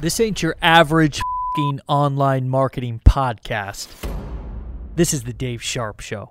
This 0.00 0.20
ain't 0.20 0.44
your 0.44 0.54
average 0.62 1.20
online 1.88 2.48
marketing 2.48 3.00
podcast. 3.04 3.88
This 4.94 5.12
is 5.12 5.24
the 5.24 5.32
Dave 5.32 5.60
Sharpe 5.60 5.98
Show. 5.98 6.30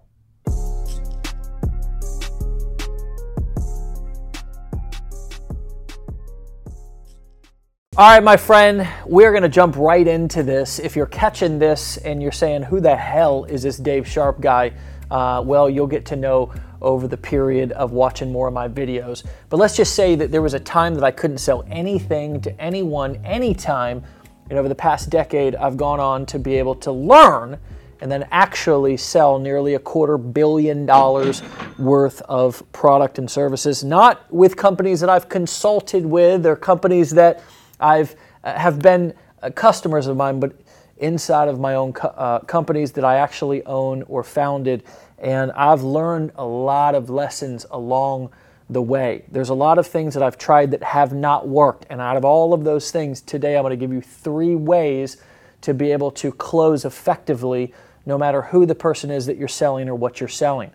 All 7.98 8.10
right, 8.10 8.24
my 8.24 8.38
friend, 8.38 8.88
we're 9.06 9.32
going 9.32 9.44
to 9.44 9.50
jump 9.50 9.76
right 9.76 10.08
into 10.08 10.44
this. 10.44 10.80
If 10.80 10.96
you're 10.96 11.06
catching 11.06 11.60
this 11.60 11.98
and 11.98 12.22
you're 12.22 12.32
saying, 12.32 12.64
who 12.64 12.80
the 12.80 12.96
hell 12.96 13.44
is 13.44 13.64
this 13.64 13.76
Dave 13.76 14.08
Sharpe 14.08 14.40
guy? 14.40 14.72
Uh, 15.10 15.42
well, 15.46 15.70
you'll 15.70 15.88
get 15.88 16.06
to 16.06 16.16
know 16.16 16.54
over 16.82 17.08
the 17.08 17.18
period 17.18 17.72
of 17.74 17.92
watching 17.92 18.32
more 18.32 18.48
of 18.48 18.54
my 18.54 18.68
videos. 18.68 19.26
But 19.50 19.58
let's 19.58 19.76
just 19.76 19.96
say 19.96 20.16
that 20.16 20.32
there 20.32 20.42
was 20.42 20.54
a 20.54 20.60
time 20.60 20.94
that 20.96 21.04
I 21.04 21.12
couldn't 21.12 21.40
sell 21.40 21.66
anything 21.70 22.42
to 22.42 22.62
anyone 22.62 23.16
anytime. 23.26 24.04
And 24.50 24.58
over 24.58 24.70
the 24.70 24.76
past 24.76 25.10
decade, 25.10 25.56
I've 25.56 25.78
gone 25.78 26.00
on 26.00 26.26
to 26.28 26.40
be 26.40 26.56
able 26.56 26.76
to 26.76 26.92
learn 26.92 27.58
and 28.02 28.12
then 28.12 28.28
actually 28.32 28.96
sell 28.98 29.40
nearly 29.40 29.74
a 29.74 29.80
quarter 29.80 30.18
billion 30.18 30.86
dollars 30.86 31.42
worth 31.80 32.22
of 32.24 32.62
product 32.72 33.18
and 33.18 33.30
services, 33.30 33.84
not 33.84 34.32
with 34.32 34.56
companies 34.56 35.00
that 35.00 35.10
I've 35.10 35.30
consulted 35.30 36.06
with 36.06 36.46
or 36.46 36.56
companies 36.56 37.12
that 37.12 37.44
I've 37.80 38.16
uh, 38.44 38.58
have 38.58 38.80
been 38.80 39.14
uh, 39.42 39.50
customers 39.50 40.08
of 40.08 40.18
mine, 40.18 40.40
but 40.40 40.56
inside 41.00 41.48
of 41.48 41.60
my 41.60 41.76
own 41.76 41.94
co- 41.94 42.10
uh, 42.10 42.40
companies 42.40 42.92
that 42.94 43.04
I 43.04 43.16
actually 43.18 43.64
own 43.66 44.04
or 44.04 44.24
founded. 44.24 44.84
And 45.18 45.52
I've 45.54 45.84
learned 45.84 46.32
a 46.36 46.46
lot 46.46 46.96
of 46.96 47.10
lessons 47.10 47.66
along 47.72 48.32
the 48.70 48.82
way. 48.82 49.24
There's 49.32 49.50
a 49.50 49.54
lot 49.54 49.78
of 49.78 49.88
things 49.88 50.14
that 50.14 50.24
I've 50.24 50.38
tried 50.38 50.72
that 50.72 50.84
have 50.84 51.14
not 51.14 51.48
worked. 51.48 51.86
And 51.90 52.02
out 52.02 52.18
of 52.18 52.26
all 52.26 52.54
of 52.54 52.64
those 52.64 52.92
things, 52.92 53.22
today 53.22 53.56
I'm 53.56 53.64
going 53.64 53.72
to 53.72 53.78
give 53.78 53.94
you 53.94 54.02
three 54.02 54.56
ways 54.56 55.18
to 55.62 55.74
be 55.74 55.92
able 55.92 56.12
to 56.12 56.32
close 56.32 56.86
effectively 56.86 57.74
no 58.06 58.18
matter 58.18 58.42
who 58.42 58.66
the 58.66 58.76
person 58.76 59.12
is 59.12 59.26
that 59.26 59.38
you're 59.38 59.48
selling 59.48 59.90
or 59.90 59.96
what 59.96 60.20
you're 60.20 60.30
selling. 60.30 60.72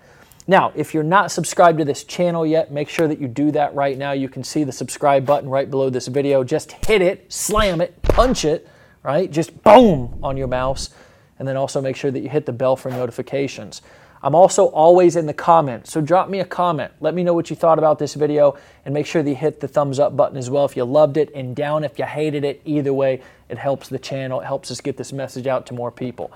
Now, 0.47 0.73
if 0.75 0.93
you're 0.93 1.05
not 1.05 1.31
subscribed 1.31 1.79
to 1.79 1.85
this 1.85 2.03
channel 2.03 2.45
yet, 2.45 2.73
make 2.73 2.89
sure 2.89 3.07
that 3.07 3.21
you 3.21 3.29
do 3.29 3.53
that 3.53 3.75
right 3.75 3.97
now. 3.97 4.13
You 4.13 4.29
can 4.29 4.43
see 4.43 4.65
the 4.65 4.73
subscribe 4.73 5.25
button 5.25 5.49
right 5.49 5.71
below 5.71 5.89
this 5.89 6.09
video. 6.09 6.43
Just 6.43 6.73
hit 6.73 7.01
it, 7.01 7.33
slam 7.33 7.81
it, 7.81 8.03
punch 8.03 8.45
it, 8.45 8.69
right? 9.03 9.31
Just 9.31 9.63
boom 9.63 10.19
on 10.23 10.37
your 10.37 10.49
mouse. 10.49 10.91
And 11.39 11.49
then 11.49 11.57
also 11.57 11.81
make 11.81 11.97
sure 11.97 12.11
that 12.11 12.21
you 12.21 12.29
hit 12.29 12.47
the 12.47 12.53
bell 12.53 12.77
for 12.77 12.91
notifications. 12.91 13.83
I'm 14.25 14.37
also 14.37 14.67
always 14.67 15.17
in 15.17 15.27
the 15.27 15.35
comments, 15.35 15.93
so 15.93 16.01
drop 16.01 16.29
me 16.29 16.39
a 16.39 16.45
comment. 16.45 16.93
Let 17.01 17.13
me 17.13 17.25
know 17.25 17.35
what 17.35 17.51
you 17.51 17.57
thought 17.57 17.79
about 17.79 17.99
this 17.99 18.15
video 18.15 18.57
and 18.85 18.95
make 18.95 19.05
sure 19.05 19.21
that 19.21 19.29
you 19.29 19.35
hit 19.35 19.59
the 19.59 19.67
thumbs 19.67 19.99
up 19.99 20.17
button 20.17 20.37
as 20.37 20.49
well 20.49 20.65
if 20.65 20.77
you 20.77 20.85
loved 20.85 21.17
it 21.17 21.35
and 21.35 21.57
down 21.57 21.83
if 21.83 21.99
you 21.99 22.05
hated 22.05 22.45
it. 22.45 22.63
Either 22.65 22.95
way, 22.95 23.21
it 23.49 23.59
helps 23.59 23.89
the 23.89 23.99
channel, 23.99 24.41
it 24.41 24.45
helps 24.45 24.71
us 24.71 24.81
get 24.81 24.97
this 24.97 25.13
message 25.13 25.49
out 25.49 25.67
to 25.67 25.75
more 25.75 25.91
people. 25.91 26.31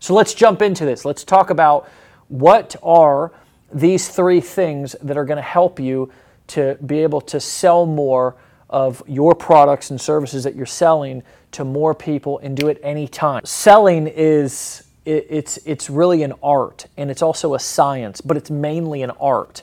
So 0.00 0.12
let's 0.12 0.34
jump 0.34 0.60
into 0.60 0.84
this. 0.84 1.06
Let's 1.06 1.24
talk 1.24 1.48
about 1.48 1.88
what 2.28 2.76
are 2.82 3.32
these 3.72 4.08
three 4.08 4.42
things 4.42 4.94
that 5.00 5.16
are 5.16 5.24
going 5.24 5.36
to 5.38 5.42
help 5.42 5.80
you 5.80 6.12
to 6.48 6.76
be 6.84 6.98
able 6.98 7.22
to 7.22 7.40
sell 7.40 7.86
more 7.86 8.36
of 8.68 9.02
your 9.06 9.34
products 9.34 9.90
and 9.90 9.98
services 9.98 10.44
that 10.44 10.54
you're 10.54 10.66
selling 10.66 11.22
to 11.52 11.64
more 11.64 11.94
people 11.94 12.38
and 12.38 12.56
do 12.56 12.68
it 12.68 12.80
anytime. 12.82 13.44
Selling 13.44 14.06
is 14.06 14.84
it, 15.04 15.26
it's 15.28 15.56
it's 15.64 15.90
really 15.90 16.22
an 16.22 16.34
art 16.42 16.86
and 16.96 17.10
it's 17.10 17.22
also 17.22 17.54
a 17.54 17.58
science, 17.58 18.20
but 18.20 18.36
it's 18.36 18.50
mainly 18.50 19.02
an 19.02 19.10
art. 19.12 19.62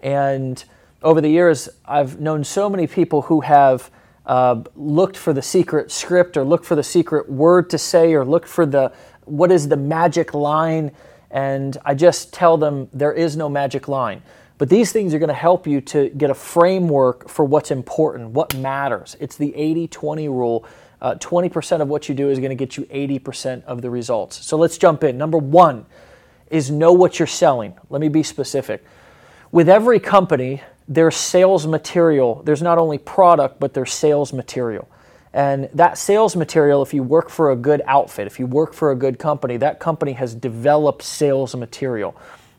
And 0.00 0.62
over 1.02 1.20
the 1.20 1.28
years, 1.28 1.68
I've 1.84 2.20
known 2.20 2.44
so 2.44 2.68
many 2.68 2.86
people 2.86 3.22
who 3.22 3.40
have 3.40 3.90
uh, 4.26 4.62
looked 4.76 5.16
for 5.16 5.32
the 5.32 5.42
secret 5.42 5.90
script 5.90 6.36
or 6.36 6.44
looked 6.44 6.64
for 6.64 6.76
the 6.76 6.82
secret 6.82 7.30
word 7.30 7.70
to 7.70 7.78
say 7.78 8.12
or 8.14 8.24
looked 8.24 8.48
for 8.48 8.66
the 8.66 8.92
what 9.24 9.52
is 9.52 9.68
the 9.68 9.76
magic 9.76 10.34
line 10.34 10.92
and 11.30 11.76
I 11.84 11.94
just 11.94 12.32
tell 12.32 12.56
them 12.56 12.88
there 12.92 13.12
is 13.12 13.36
no 13.36 13.48
magic 13.48 13.88
line. 13.88 14.22
But 14.56 14.68
these 14.68 14.90
things 14.90 15.14
are 15.14 15.18
going 15.18 15.28
to 15.28 15.34
help 15.34 15.66
you 15.66 15.80
to 15.82 16.08
get 16.10 16.30
a 16.30 16.34
framework 16.34 17.28
for 17.28 17.44
what's 17.44 17.70
important, 17.70 18.30
what 18.30 18.56
matters. 18.56 19.16
It's 19.20 19.36
the 19.36 19.54
80 19.54 19.88
20 19.88 20.28
rule. 20.28 20.66
Uh, 21.00 21.14
20% 21.14 21.80
of 21.80 21.88
what 21.88 22.08
you 22.08 22.14
do 22.14 22.28
is 22.28 22.38
going 22.38 22.50
to 22.50 22.56
get 22.56 22.76
you 22.76 22.84
80% 22.84 23.64
of 23.64 23.82
the 23.82 23.90
results. 23.90 24.44
So 24.44 24.56
let's 24.56 24.78
jump 24.78 25.04
in. 25.04 25.16
Number 25.16 25.38
one 25.38 25.86
is 26.50 26.70
know 26.70 26.92
what 26.92 27.18
you're 27.18 27.26
selling. 27.26 27.74
Let 27.88 28.00
me 28.00 28.08
be 28.08 28.22
specific. 28.22 28.84
With 29.52 29.68
every 29.68 30.00
company, 30.00 30.62
there's 30.88 31.16
sales 31.16 31.66
material. 31.66 32.42
There's 32.44 32.62
not 32.62 32.78
only 32.78 32.98
product, 32.98 33.60
but 33.60 33.74
there's 33.74 33.92
sales 33.92 34.32
material. 34.32 34.88
And 35.32 35.68
that 35.74 35.98
sales 35.98 36.34
material, 36.34 36.82
if 36.82 36.94
you 36.94 37.02
work 37.02 37.28
for 37.28 37.50
a 37.50 37.56
good 37.56 37.82
outfit, 37.86 38.26
if 38.26 38.40
you 38.40 38.46
work 38.46 38.72
for 38.72 38.90
a 38.90 38.96
good 38.96 39.18
company, 39.18 39.56
that 39.58 39.78
company 39.78 40.12
has 40.12 40.34
developed 40.34 41.02
sales 41.02 41.54
material. 41.54 42.16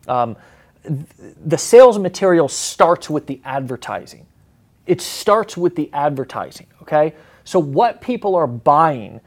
Um, 0.08 0.38
the 0.84 1.58
sales 1.58 2.00
material 2.00 2.48
starts 2.48 3.10
with 3.10 3.28
the 3.28 3.42
advertising. 3.44 4.26
It 4.86 5.02
starts 5.02 5.58
with 5.58 5.76
the 5.76 5.90
advertising, 5.94 6.68
okay? 6.82 7.14
So, 7.50 7.58
what 7.58 8.00
people 8.00 8.36
are 8.36 8.46
buying 8.46 9.22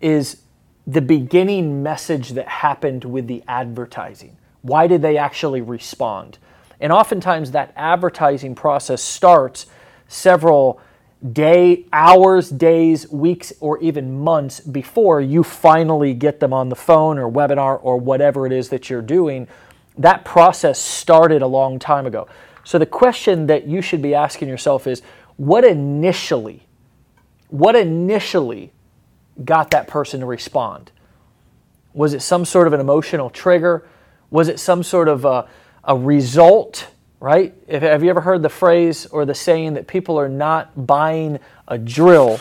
is 0.00 0.42
the 0.86 1.00
beginning 1.00 1.82
message 1.82 2.28
that 2.34 2.46
happened 2.46 3.04
with 3.04 3.26
the 3.26 3.42
advertising. 3.48 4.36
Why 4.62 4.86
did 4.86 5.02
they 5.02 5.18
actually 5.18 5.62
respond? 5.62 6.38
And 6.80 6.92
oftentimes, 6.92 7.50
that 7.50 7.72
advertising 7.74 8.54
process 8.54 9.02
starts 9.02 9.66
several 10.06 10.80
day, 11.32 11.86
hours, 11.92 12.50
days, 12.50 13.10
weeks, 13.10 13.52
or 13.58 13.80
even 13.80 14.20
months 14.20 14.60
before 14.60 15.20
you 15.20 15.42
finally 15.42 16.14
get 16.14 16.38
them 16.38 16.52
on 16.52 16.68
the 16.68 16.76
phone 16.76 17.18
or 17.18 17.28
webinar 17.28 17.80
or 17.82 17.96
whatever 17.98 18.46
it 18.46 18.52
is 18.52 18.68
that 18.68 18.88
you're 18.88 19.02
doing. 19.02 19.48
That 19.98 20.24
process 20.24 20.78
started 20.78 21.42
a 21.42 21.48
long 21.48 21.80
time 21.80 22.06
ago. 22.06 22.28
So 22.62 22.78
the 22.78 22.86
question 22.86 23.48
that 23.48 23.66
you 23.66 23.82
should 23.82 24.02
be 24.02 24.14
asking 24.14 24.46
yourself 24.46 24.86
is 24.86 25.02
what 25.36 25.64
initially, 25.64 26.65
what 27.48 27.76
initially 27.76 28.72
got 29.44 29.70
that 29.70 29.86
person 29.86 30.20
to 30.20 30.26
respond? 30.26 30.90
Was 31.94 32.14
it 32.14 32.20
some 32.20 32.44
sort 32.44 32.66
of 32.66 32.72
an 32.72 32.80
emotional 32.80 33.30
trigger? 33.30 33.86
Was 34.30 34.48
it 34.48 34.60
some 34.60 34.82
sort 34.82 35.08
of 35.08 35.24
a, 35.24 35.48
a 35.84 35.96
result? 35.96 36.88
right? 37.20 37.54
If, 37.66 37.82
have 37.82 38.02
you 38.02 38.10
ever 38.10 38.20
heard 38.20 38.42
the 38.42 38.48
phrase 38.48 39.06
or 39.06 39.24
the 39.24 39.34
saying 39.34 39.74
that 39.74 39.86
people 39.86 40.18
are 40.18 40.28
not 40.28 40.86
buying 40.86 41.38
a 41.68 41.78
drill, 41.78 42.40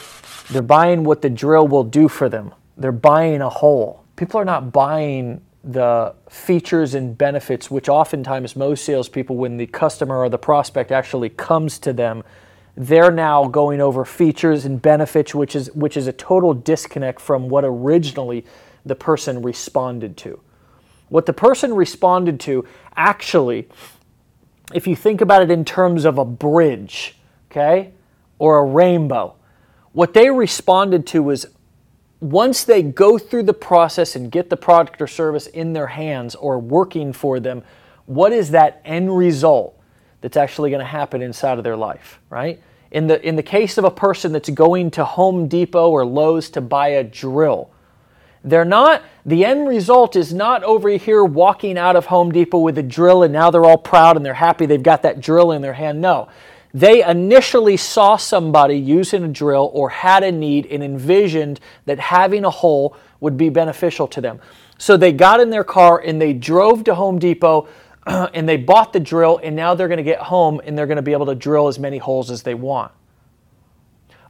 they're 0.51 0.61
buying 0.61 1.03
what 1.03 1.21
the 1.21 1.29
drill 1.29 1.67
will 1.67 1.83
do 1.83 2.07
for 2.07 2.29
them? 2.29 2.53
They're 2.77 2.91
buying 2.91 3.41
a 3.41 3.49
hole. 3.49 4.03
People 4.15 4.39
are 4.39 4.45
not 4.45 4.71
buying 4.71 5.41
the 5.63 6.13
features 6.29 6.93
and 6.93 7.17
benefits, 7.17 7.71
which 7.71 7.89
oftentimes 7.89 8.55
most 8.55 8.85
salespeople, 8.85 9.35
when 9.35 9.57
the 9.57 9.65
customer 9.65 10.17
or 10.17 10.29
the 10.29 10.37
prospect 10.37 10.91
actually 10.91 11.29
comes 11.29 11.79
to 11.79 11.91
them, 11.91 12.23
they're 12.77 13.11
now 13.11 13.47
going 13.47 13.79
over 13.79 14.03
features 14.03 14.65
and 14.65 14.81
benefits, 14.81 15.33
which 15.33 15.55
is 15.55 15.73
which 15.73 15.95
is 15.95 16.07
a 16.07 16.13
total 16.13 16.53
disconnect 16.53 17.21
from 17.21 17.47
what 17.49 17.63
originally 17.63 18.45
the 18.85 18.95
person 18.95 19.41
responded 19.41 20.17
to. 20.17 20.39
What 21.09 21.25
the 21.25 21.33
person 21.33 21.73
responded 21.73 22.39
to 22.41 22.65
actually 22.95 23.67
if 24.73 24.87
you 24.87 24.95
think 24.95 25.21
about 25.21 25.41
it 25.41 25.51
in 25.51 25.63
terms 25.63 26.05
of 26.05 26.17
a 26.17 26.25
bridge, 26.25 27.15
okay, 27.51 27.93
or 28.39 28.59
a 28.59 28.65
rainbow, 28.65 29.35
what 29.91 30.13
they 30.13 30.29
responded 30.29 31.05
to 31.07 31.21
was 31.21 31.45
once 32.19 32.63
they 32.63 32.81
go 32.81 33.17
through 33.17 33.43
the 33.43 33.53
process 33.53 34.15
and 34.15 34.31
get 34.31 34.49
the 34.49 34.57
product 34.57 35.01
or 35.01 35.07
service 35.07 35.47
in 35.47 35.73
their 35.73 35.87
hands 35.87 36.33
or 36.35 36.57
working 36.57 37.13
for 37.13 37.39
them, 37.39 37.63
what 38.05 38.33
is 38.33 38.51
that 38.51 38.81
end 38.83 39.15
result 39.15 39.74
that's 40.25 40.37
actually 40.37 40.71
going 40.71 40.79
to 40.79 40.85
happen 40.87 41.21
inside 41.21 41.59
of 41.59 41.63
their 41.63 41.77
life, 41.77 42.19
right? 42.31 42.59
In 42.89 43.05
the, 43.05 43.23
in 43.23 43.35
the 43.35 43.43
case 43.43 43.77
of 43.77 43.83
a 43.83 43.91
person 43.91 44.31
that's 44.31 44.49
going 44.49 44.89
to 44.91 45.05
Home 45.05 45.47
Depot 45.47 45.91
or 45.91 46.03
Lowe's 46.03 46.49
to 46.49 46.61
buy 46.61 46.87
a 46.87 47.03
drill, 47.03 47.69
they're 48.43 48.65
not, 48.65 49.03
the 49.23 49.45
end 49.45 49.67
result 49.67 50.15
is 50.15 50.33
not 50.33 50.63
over 50.63 50.89
here 50.89 51.23
walking 51.23 51.77
out 51.77 51.95
of 51.95 52.07
Home 52.07 52.31
Depot 52.31 52.57
with 52.57 52.75
a 52.79 52.81
drill 52.81 53.21
and 53.21 53.31
now 53.31 53.51
they're 53.51 53.65
all 53.65 53.77
proud 53.77 54.17
and 54.17 54.25
they're 54.25 54.33
happy 54.33 54.65
they've 54.65 54.81
got 54.81 55.03
that 55.03 55.21
drill 55.21 55.51
in 55.51 55.61
their 55.61 55.73
hand. 55.73 56.01
No. 56.01 56.27
They 56.73 57.03
initially 57.03 57.77
saw 57.77 58.17
somebody 58.17 58.77
using 58.77 59.23
a 59.25 59.27
drill 59.27 59.69
or 59.75 59.89
had 59.89 60.23
a 60.23 60.31
need 60.31 60.65
and 60.65 60.83
envisioned 60.83 61.59
that 61.85 61.99
having 61.99 62.45
a 62.45 62.49
hole 62.49 62.97
would 63.19 63.37
be 63.37 63.49
beneficial 63.49 64.07
to 64.07 64.21
them. 64.21 64.39
So 64.79 64.97
they 64.97 65.11
got 65.11 65.39
in 65.39 65.51
their 65.51 65.63
car 65.63 65.99
and 65.99 66.19
they 66.19 66.33
drove 66.33 66.83
to 66.85 66.95
Home 66.95 67.19
Depot 67.19 67.67
and 68.33 68.47
they 68.47 68.57
bought 68.57 68.93
the 68.93 68.99
drill 68.99 69.39
and 69.43 69.55
now 69.55 69.73
they're 69.75 69.87
going 69.87 69.97
to 69.97 70.03
get 70.03 70.19
home 70.19 70.61
and 70.65 70.77
they're 70.77 70.87
going 70.87 70.97
to 70.97 71.01
be 71.01 71.13
able 71.13 71.25
to 71.27 71.35
drill 71.35 71.67
as 71.67 71.79
many 71.79 71.97
holes 71.97 72.31
as 72.31 72.43
they 72.43 72.53
want. 72.55 72.91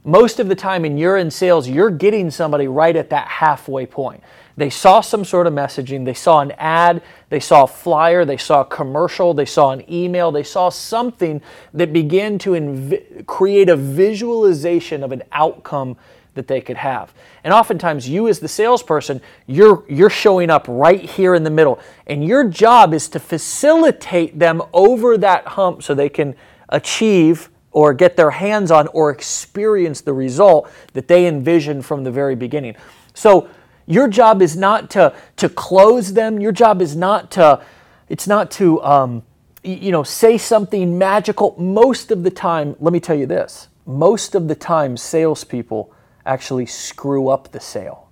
most 0.04 0.38
of 0.40 0.48
the 0.48 0.54
time 0.54 0.84
in 0.84 0.96
you're 0.96 1.16
in 1.16 1.30
sales, 1.30 1.68
you're 1.68 1.90
getting 1.90 2.30
somebody 2.30 2.68
right 2.68 2.96
at 2.96 3.10
that 3.10 3.26
halfway 3.28 3.86
point. 3.86 4.22
They 4.56 4.70
saw 4.70 5.02
some 5.02 5.24
sort 5.24 5.46
of 5.46 5.52
messaging, 5.52 6.04
they 6.06 6.14
saw 6.14 6.40
an 6.40 6.52
ad, 6.52 7.02
they 7.28 7.40
saw 7.40 7.64
a 7.64 7.66
flyer, 7.66 8.24
they 8.24 8.38
saw 8.38 8.62
a 8.62 8.64
commercial, 8.64 9.34
they 9.34 9.44
saw 9.44 9.72
an 9.72 9.84
email, 9.92 10.32
they 10.32 10.44
saw 10.44 10.70
something 10.70 11.42
that 11.74 11.92
began 11.92 12.38
to 12.38 12.50
inv- 12.52 13.26
create 13.26 13.68
a 13.68 13.76
visualization 13.76 15.02
of 15.02 15.12
an 15.12 15.22
outcome 15.32 15.96
that 16.36 16.46
they 16.46 16.60
could 16.60 16.76
have. 16.76 17.12
And 17.42 17.52
oftentimes 17.52 18.08
you 18.08 18.28
as 18.28 18.38
the 18.38 18.48
salesperson, 18.48 19.20
you're 19.46 19.84
you're 19.88 20.08
showing 20.08 20.48
up 20.48 20.66
right 20.68 21.00
here 21.00 21.34
in 21.34 21.42
the 21.42 21.50
middle 21.50 21.80
and 22.06 22.24
your 22.24 22.48
job 22.48 22.94
is 22.94 23.08
to 23.08 23.18
facilitate 23.18 24.38
them 24.38 24.62
over 24.72 25.18
that 25.18 25.46
hump 25.46 25.82
so 25.82 25.92
they 25.94 26.08
can 26.08 26.36
achieve 26.68 27.48
or 27.72 27.92
get 27.92 28.16
their 28.16 28.30
hands 28.30 28.70
on 28.70 28.86
or 28.88 29.10
experience 29.10 30.00
the 30.00 30.12
result 30.12 30.70
that 30.94 31.08
they 31.08 31.26
envisioned 31.26 31.84
from 31.84 32.04
the 32.04 32.10
very 32.10 32.34
beginning. 32.34 32.74
So 33.12 33.50
your 33.86 34.08
job 34.08 34.40
is 34.42 34.56
not 34.56 34.90
to, 34.90 35.14
to 35.36 35.48
close 35.48 36.14
them. 36.14 36.40
Your 36.40 36.52
job 36.52 36.80
is 36.80 36.96
not 36.96 37.30
to, 37.32 37.62
it's 38.08 38.26
not 38.26 38.50
to, 38.52 38.82
um, 38.82 39.22
you 39.62 39.92
know, 39.92 40.02
say 40.02 40.38
something 40.38 40.96
magical. 40.96 41.54
Most 41.58 42.10
of 42.10 42.22
the 42.22 42.30
time, 42.30 42.76
let 42.80 42.92
me 42.92 43.00
tell 43.00 43.16
you 43.16 43.26
this, 43.26 43.68
most 43.84 44.34
of 44.34 44.48
the 44.48 44.54
time 44.54 44.96
salespeople 44.96 45.92
actually 46.26 46.66
screw 46.66 47.28
up 47.28 47.52
the 47.52 47.60
sale 47.60 48.10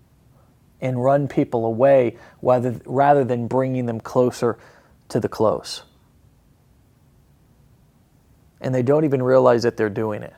and 0.80 1.02
run 1.02 1.28
people 1.28 1.66
away 1.66 2.16
rather, 2.42 2.80
rather 2.84 3.24
than 3.24 3.46
bringing 3.46 3.86
them 3.86 4.00
closer 4.00 4.58
to 5.08 5.20
the 5.20 5.28
close 5.28 5.82
and 8.64 8.74
they 8.74 8.82
don't 8.82 9.04
even 9.04 9.22
realize 9.22 9.62
that 9.62 9.76
they're 9.76 9.90
doing 9.90 10.22
it. 10.22 10.32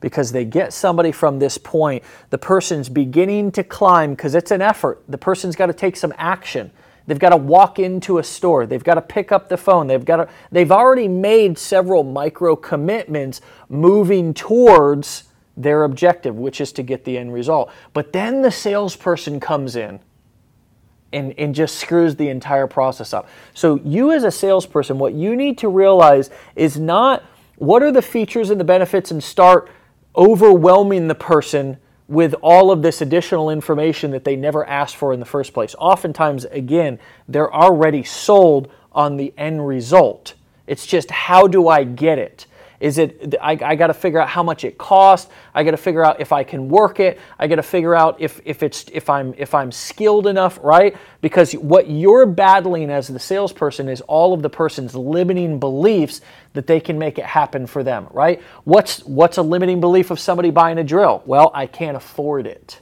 Because 0.00 0.30
they 0.30 0.44
get 0.44 0.74
somebody 0.74 1.10
from 1.10 1.38
this 1.38 1.56
point, 1.56 2.04
the 2.28 2.38
person's 2.38 2.90
beginning 2.90 3.50
to 3.52 3.64
climb 3.64 4.10
because 4.10 4.34
it's 4.34 4.50
an 4.50 4.60
effort. 4.60 5.02
The 5.08 5.18
person's 5.18 5.56
got 5.56 5.66
to 5.66 5.72
take 5.72 5.96
some 5.96 6.12
action. 6.18 6.70
They've 7.06 7.18
got 7.18 7.30
to 7.30 7.36
walk 7.38 7.78
into 7.78 8.18
a 8.18 8.22
store. 8.22 8.66
They've 8.66 8.84
got 8.84 8.94
to 8.94 9.02
pick 9.02 9.32
up 9.32 9.48
the 9.48 9.56
phone. 9.56 9.86
They've 9.86 10.04
got 10.04 10.16
to 10.16 10.28
they've 10.52 10.70
already 10.70 11.08
made 11.08 11.56
several 11.56 12.02
micro 12.02 12.54
commitments 12.54 13.40
moving 13.70 14.34
towards 14.34 15.24
their 15.56 15.84
objective, 15.84 16.36
which 16.36 16.60
is 16.60 16.72
to 16.72 16.82
get 16.82 17.04
the 17.04 17.16
end 17.16 17.32
result. 17.32 17.70
But 17.92 18.12
then 18.12 18.42
the 18.42 18.50
salesperson 18.50 19.40
comes 19.40 19.74
in 19.74 20.00
and, 21.12 21.34
and 21.38 21.54
just 21.54 21.76
screws 21.76 22.16
the 22.16 22.28
entire 22.28 22.66
process 22.66 23.14
up. 23.14 23.28
So, 23.54 23.80
you 23.84 24.12
as 24.12 24.24
a 24.24 24.30
salesperson, 24.30 24.98
what 24.98 25.14
you 25.14 25.34
need 25.36 25.58
to 25.58 25.68
realize 25.68 26.30
is 26.54 26.78
not 26.78 27.24
what 27.56 27.82
are 27.82 27.92
the 27.92 28.02
features 28.02 28.50
and 28.50 28.60
the 28.60 28.64
benefits 28.64 29.10
and 29.10 29.22
start 29.22 29.70
overwhelming 30.14 31.08
the 31.08 31.14
person 31.14 31.78
with 32.08 32.34
all 32.42 32.70
of 32.70 32.82
this 32.82 33.00
additional 33.00 33.50
information 33.50 34.10
that 34.12 34.24
they 34.24 34.36
never 34.36 34.66
asked 34.66 34.96
for 34.96 35.12
in 35.12 35.20
the 35.20 35.26
first 35.26 35.52
place. 35.52 35.74
Oftentimes, 35.78 36.44
again, 36.46 36.98
they're 37.28 37.52
already 37.52 38.02
sold 38.02 38.70
on 38.92 39.16
the 39.16 39.34
end 39.36 39.66
result. 39.66 40.34
It's 40.66 40.86
just 40.86 41.10
how 41.10 41.46
do 41.46 41.68
I 41.68 41.84
get 41.84 42.18
it? 42.18 42.46
Is 42.80 42.98
it, 42.98 43.34
I, 43.40 43.52
I 43.52 43.74
got 43.76 43.88
to 43.88 43.94
figure 43.94 44.20
out 44.20 44.28
how 44.28 44.42
much 44.42 44.64
it 44.64 44.78
costs. 44.78 45.30
I 45.54 45.64
got 45.64 45.70
to 45.72 45.76
figure 45.76 46.04
out 46.04 46.20
if 46.20 46.32
I 46.32 46.44
can 46.44 46.68
work 46.68 47.00
it. 47.00 47.18
I 47.38 47.46
got 47.46 47.56
to 47.56 47.62
figure 47.62 47.94
out 47.94 48.20
if, 48.20 48.40
if, 48.44 48.62
it's, 48.62 48.84
if, 48.92 49.08
I'm, 49.08 49.34
if 49.38 49.54
I'm 49.54 49.72
skilled 49.72 50.26
enough, 50.26 50.58
right? 50.62 50.96
Because 51.20 51.52
what 51.52 51.88
you're 51.90 52.26
battling 52.26 52.90
as 52.90 53.08
the 53.08 53.18
salesperson 53.18 53.88
is 53.88 54.00
all 54.02 54.34
of 54.34 54.42
the 54.42 54.50
person's 54.50 54.94
limiting 54.94 55.58
beliefs 55.58 56.20
that 56.52 56.66
they 56.66 56.80
can 56.80 56.98
make 56.98 57.18
it 57.18 57.24
happen 57.24 57.66
for 57.66 57.82
them, 57.82 58.08
right? 58.10 58.42
What's, 58.64 59.04
what's 59.04 59.38
a 59.38 59.42
limiting 59.42 59.80
belief 59.80 60.10
of 60.10 60.20
somebody 60.20 60.50
buying 60.50 60.78
a 60.78 60.84
drill? 60.84 61.22
Well, 61.26 61.50
I 61.54 61.66
can't 61.66 61.96
afford 61.96 62.46
it. 62.46 62.80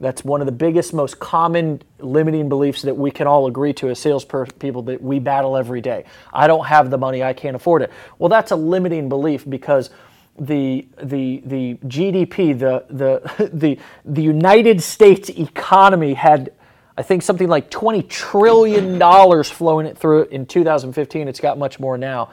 That's 0.00 0.24
one 0.24 0.40
of 0.40 0.46
the 0.46 0.52
biggest, 0.52 0.92
most 0.92 1.18
common 1.20 1.80
limiting 1.98 2.48
beliefs 2.48 2.82
that 2.82 2.96
we 2.96 3.10
can 3.10 3.26
all 3.26 3.46
agree 3.46 3.72
to 3.74 3.88
as 3.90 3.98
salespeople 3.98 4.82
that 4.82 5.00
we 5.00 5.18
battle 5.18 5.56
every 5.56 5.80
day. 5.80 6.04
I 6.32 6.46
don't 6.46 6.66
have 6.66 6.90
the 6.90 6.98
money, 6.98 7.22
I 7.22 7.32
can't 7.32 7.54
afford 7.54 7.82
it. 7.82 7.92
Well, 8.18 8.28
that's 8.28 8.50
a 8.50 8.56
limiting 8.56 9.08
belief 9.08 9.48
because 9.48 9.90
the 10.36 10.86
the 11.00 11.42
the 11.46 11.74
GDP, 11.86 12.58
the 12.58 12.84
the 12.90 13.50
the 13.52 13.78
the 14.04 14.22
United 14.22 14.82
States 14.82 15.28
economy 15.28 16.14
had 16.14 16.52
I 16.96 17.02
think 17.02 17.22
something 17.22 17.48
like 17.48 17.70
20 17.70 18.02
trillion 18.02 18.98
dollars 18.98 19.50
flowing 19.50 19.86
it 19.86 19.96
through 19.96 20.24
in 20.24 20.46
2015. 20.46 21.28
It's 21.28 21.40
got 21.40 21.56
much 21.56 21.78
more 21.78 21.96
now. 21.96 22.30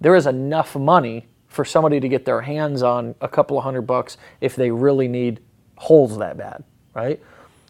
There 0.00 0.14
is 0.14 0.26
enough 0.26 0.76
money 0.76 1.28
for 1.46 1.64
somebody 1.64 2.00
to 2.00 2.08
get 2.08 2.24
their 2.24 2.40
hands 2.40 2.82
on 2.82 3.14
a 3.20 3.28
couple 3.28 3.56
of 3.56 3.64
hundred 3.64 3.82
bucks 3.82 4.16
if 4.40 4.56
they 4.56 4.70
really 4.70 5.08
need 5.08 5.40
holes 5.76 6.18
that 6.18 6.36
bad 6.36 6.64
right? 6.98 7.20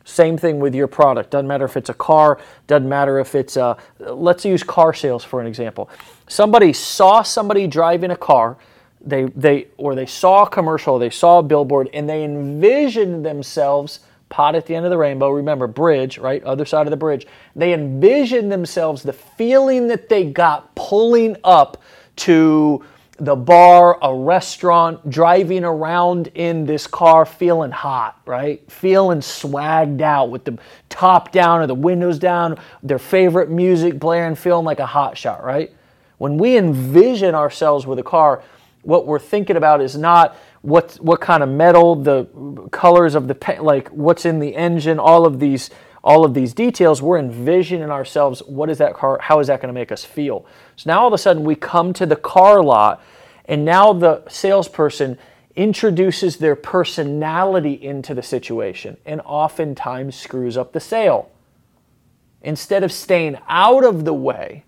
Same 0.04 0.38
thing 0.38 0.58
with 0.58 0.74
your 0.74 0.86
product. 0.86 1.30
Doesn't 1.30 1.46
matter 1.46 1.66
if 1.66 1.76
it's 1.76 1.90
a 1.90 1.94
car, 1.94 2.40
doesn't 2.66 2.88
matter 2.88 3.18
if 3.18 3.34
it's 3.34 3.58
a, 3.58 3.76
let's 3.98 4.44
use 4.44 4.62
car 4.62 4.94
sales 4.94 5.22
for 5.22 5.40
an 5.40 5.46
example. 5.46 5.90
Somebody 6.28 6.72
saw 6.72 7.22
somebody 7.22 7.66
driving 7.66 8.10
a 8.10 8.16
car, 8.16 8.56
they, 9.02 9.24
they, 9.36 9.66
or 9.76 9.94
they 9.94 10.06
saw 10.06 10.44
a 10.44 10.48
commercial, 10.48 10.98
they 10.98 11.10
saw 11.10 11.40
a 11.40 11.42
billboard, 11.42 11.90
and 11.92 12.08
they 12.08 12.24
envisioned 12.24 13.24
themselves 13.24 14.00
pot 14.30 14.54
at 14.54 14.64
the 14.66 14.74
end 14.74 14.86
of 14.86 14.90
the 14.90 14.98
rainbow. 14.98 15.30
Remember, 15.30 15.66
bridge, 15.66 16.16
right? 16.18 16.42
Other 16.42 16.64
side 16.64 16.86
of 16.86 16.90
the 16.90 16.96
bridge. 16.96 17.26
They 17.54 17.72
envisioned 17.74 18.50
themselves 18.50 19.02
the 19.02 19.12
feeling 19.12 19.88
that 19.88 20.08
they 20.08 20.24
got 20.24 20.74
pulling 20.74 21.36
up 21.44 21.82
to 22.16 22.82
the 23.18 23.34
bar, 23.34 23.98
a 24.00 24.14
restaurant, 24.14 25.10
driving 25.10 25.64
around 25.64 26.28
in 26.34 26.66
this 26.66 26.86
car 26.86 27.26
feeling 27.26 27.72
hot, 27.72 28.20
right? 28.24 28.70
Feeling 28.70 29.18
swagged 29.18 30.00
out 30.00 30.30
with 30.30 30.44
the 30.44 30.56
top 30.88 31.32
down 31.32 31.60
or 31.60 31.66
the 31.66 31.74
windows 31.74 32.18
down, 32.18 32.58
their 32.82 32.98
favorite 32.98 33.50
music 33.50 33.98
blaring, 33.98 34.36
feeling 34.36 34.64
like 34.64 34.78
a 34.78 34.86
hot 34.86 35.18
shot, 35.18 35.42
right? 35.42 35.74
When 36.18 36.38
we 36.38 36.56
envision 36.56 37.34
ourselves 37.34 37.86
with 37.86 37.98
a 37.98 38.04
car, 38.04 38.42
what 38.82 39.06
we're 39.06 39.18
thinking 39.18 39.56
about 39.56 39.80
is 39.80 39.96
not 39.96 40.36
what 40.62 40.94
what 40.94 41.20
kind 41.20 41.42
of 41.42 41.48
metal, 41.48 41.96
the 41.96 42.24
colors 42.70 43.14
of 43.14 43.26
the 43.26 43.34
paint, 43.34 43.64
like 43.64 43.88
what's 43.88 44.24
in 44.24 44.38
the 44.38 44.54
engine, 44.54 44.98
all 44.98 45.26
of 45.26 45.40
these 45.40 45.70
all 46.02 46.24
of 46.24 46.34
these 46.34 46.54
details, 46.54 47.02
we're 47.02 47.18
envisioning 47.18 47.90
ourselves 47.90 48.40
what 48.46 48.70
is 48.70 48.78
that 48.78 48.94
car, 48.94 49.18
how 49.20 49.40
is 49.40 49.48
that 49.48 49.60
going 49.60 49.68
to 49.68 49.78
make 49.78 49.92
us 49.92 50.04
feel? 50.04 50.46
So 50.76 50.90
now 50.90 51.00
all 51.00 51.08
of 51.08 51.12
a 51.12 51.18
sudden 51.18 51.44
we 51.44 51.54
come 51.54 51.92
to 51.94 52.06
the 52.06 52.16
car 52.16 52.62
lot, 52.62 53.02
and 53.46 53.64
now 53.64 53.92
the 53.92 54.22
salesperson 54.28 55.18
introduces 55.56 56.36
their 56.36 56.54
personality 56.54 57.72
into 57.72 58.14
the 58.14 58.22
situation 58.22 58.96
and 59.04 59.20
oftentimes 59.24 60.14
screws 60.14 60.56
up 60.56 60.72
the 60.72 60.80
sale. 60.80 61.30
Instead 62.42 62.84
of 62.84 62.92
staying 62.92 63.36
out 63.48 63.84
of 63.84 64.04
the 64.04 64.14
way, 64.14 64.64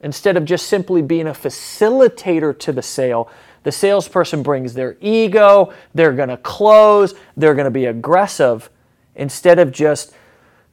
instead 0.00 0.36
of 0.38 0.46
just 0.46 0.66
simply 0.66 1.02
being 1.02 1.26
a 1.26 1.32
facilitator 1.32 2.58
to 2.58 2.72
the 2.72 2.80
sale, 2.80 3.30
the 3.64 3.72
salesperson 3.72 4.42
brings 4.42 4.72
their 4.72 4.96
ego, 5.00 5.74
they're 5.92 6.14
going 6.14 6.30
to 6.30 6.38
close, 6.38 7.14
they're 7.36 7.54
going 7.54 7.66
to 7.66 7.70
be 7.70 7.84
aggressive, 7.84 8.70
instead 9.14 9.58
of 9.58 9.72
just 9.72 10.14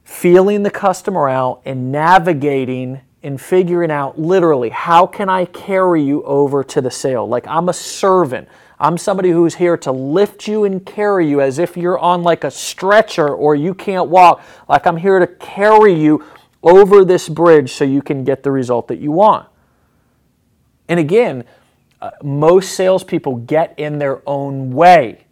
feeling 0.06 0.62
the 0.62 0.70
customer 0.70 1.28
out 1.28 1.60
and 1.64 1.90
navigating 1.90 3.00
and 3.24 3.40
figuring 3.40 3.90
out 3.90 4.16
literally 4.16 4.68
how 4.68 5.04
can 5.04 5.28
I 5.28 5.46
carry 5.46 6.00
you 6.00 6.22
over 6.22 6.62
to 6.62 6.80
the 6.80 6.92
sale. 6.92 7.26
Like 7.26 7.44
I'm 7.48 7.68
a 7.68 7.72
servant. 7.72 8.48
I'm 8.78 8.96
somebody 8.98 9.32
who's 9.32 9.56
here 9.56 9.76
to 9.78 9.90
lift 9.90 10.46
you 10.46 10.62
and 10.62 10.86
carry 10.86 11.28
you 11.28 11.40
as 11.40 11.58
if 11.58 11.76
you're 11.76 11.98
on 11.98 12.22
like 12.22 12.44
a 12.44 12.52
stretcher 12.52 13.28
or 13.28 13.56
you 13.56 13.74
can't 13.74 14.08
walk. 14.08 14.42
Like 14.68 14.86
I'm 14.86 14.96
here 14.96 15.18
to 15.18 15.26
carry 15.26 15.92
you 15.92 16.24
over 16.62 17.04
this 17.04 17.28
bridge 17.28 17.72
so 17.72 17.82
you 17.84 18.00
can 18.00 18.22
get 18.22 18.44
the 18.44 18.52
result 18.52 18.86
that 18.88 19.00
you 19.00 19.10
want. 19.10 19.48
And 20.88 21.00
again, 21.00 21.42
uh, 22.00 22.12
most 22.22 22.74
salespeople 22.74 23.38
get 23.38 23.74
in 23.76 23.98
their 23.98 24.22
own 24.24 24.70
way. 24.70 25.25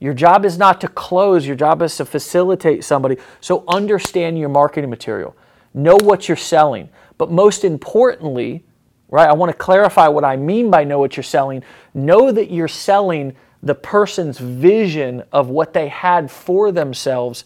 Your 0.00 0.14
job 0.14 0.46
is 0.46 0.56
not 0.58 0.80
to 0.80 0.88
close, 0.88 1.46
your 1.46 1.56
job 1.56 1.82
is 1.82 1.96
to 1.98 2.06
facilitate 2.06 2.84
somebody. 2.84 3.18
So 3.40 3.64
understand 3.68 4.38
your 4.38 4.48
marketing 4.48 4.88
material. 4.88 5.36
Know 5.74 5.96
what 6.02 6.26
you're 6.26 6.36
selling. 6.36 6.88
But 7.18 7.30
most 7.30 7.64
importantly, 7.64 8.64
right, 9.10 9.28
I 9.28 9.34
want 9.34 9.52
to 9.52 9.56
clarify 9.56 10.08
what 10.08 10.24
I 10.24 10.36
mean 10.36 10.70
by 10.70 10.84
know 10.84 10.98
what 10.98 11.16
you're 11.16 11.22
selling. 11.22 11.62
Know 11.92 12.32
that 12.32 12.50
you're 12.50 12.66
selling 12.66 13.36
the 13.62 13.74
person's 13.74 14.38
vision 14.38 15.22
of 15.32 15.50
what 15.50 15.74
they 15.74 15.88
had 15.88 16.30
for 16.30 16.72
themselves 16.72 17.44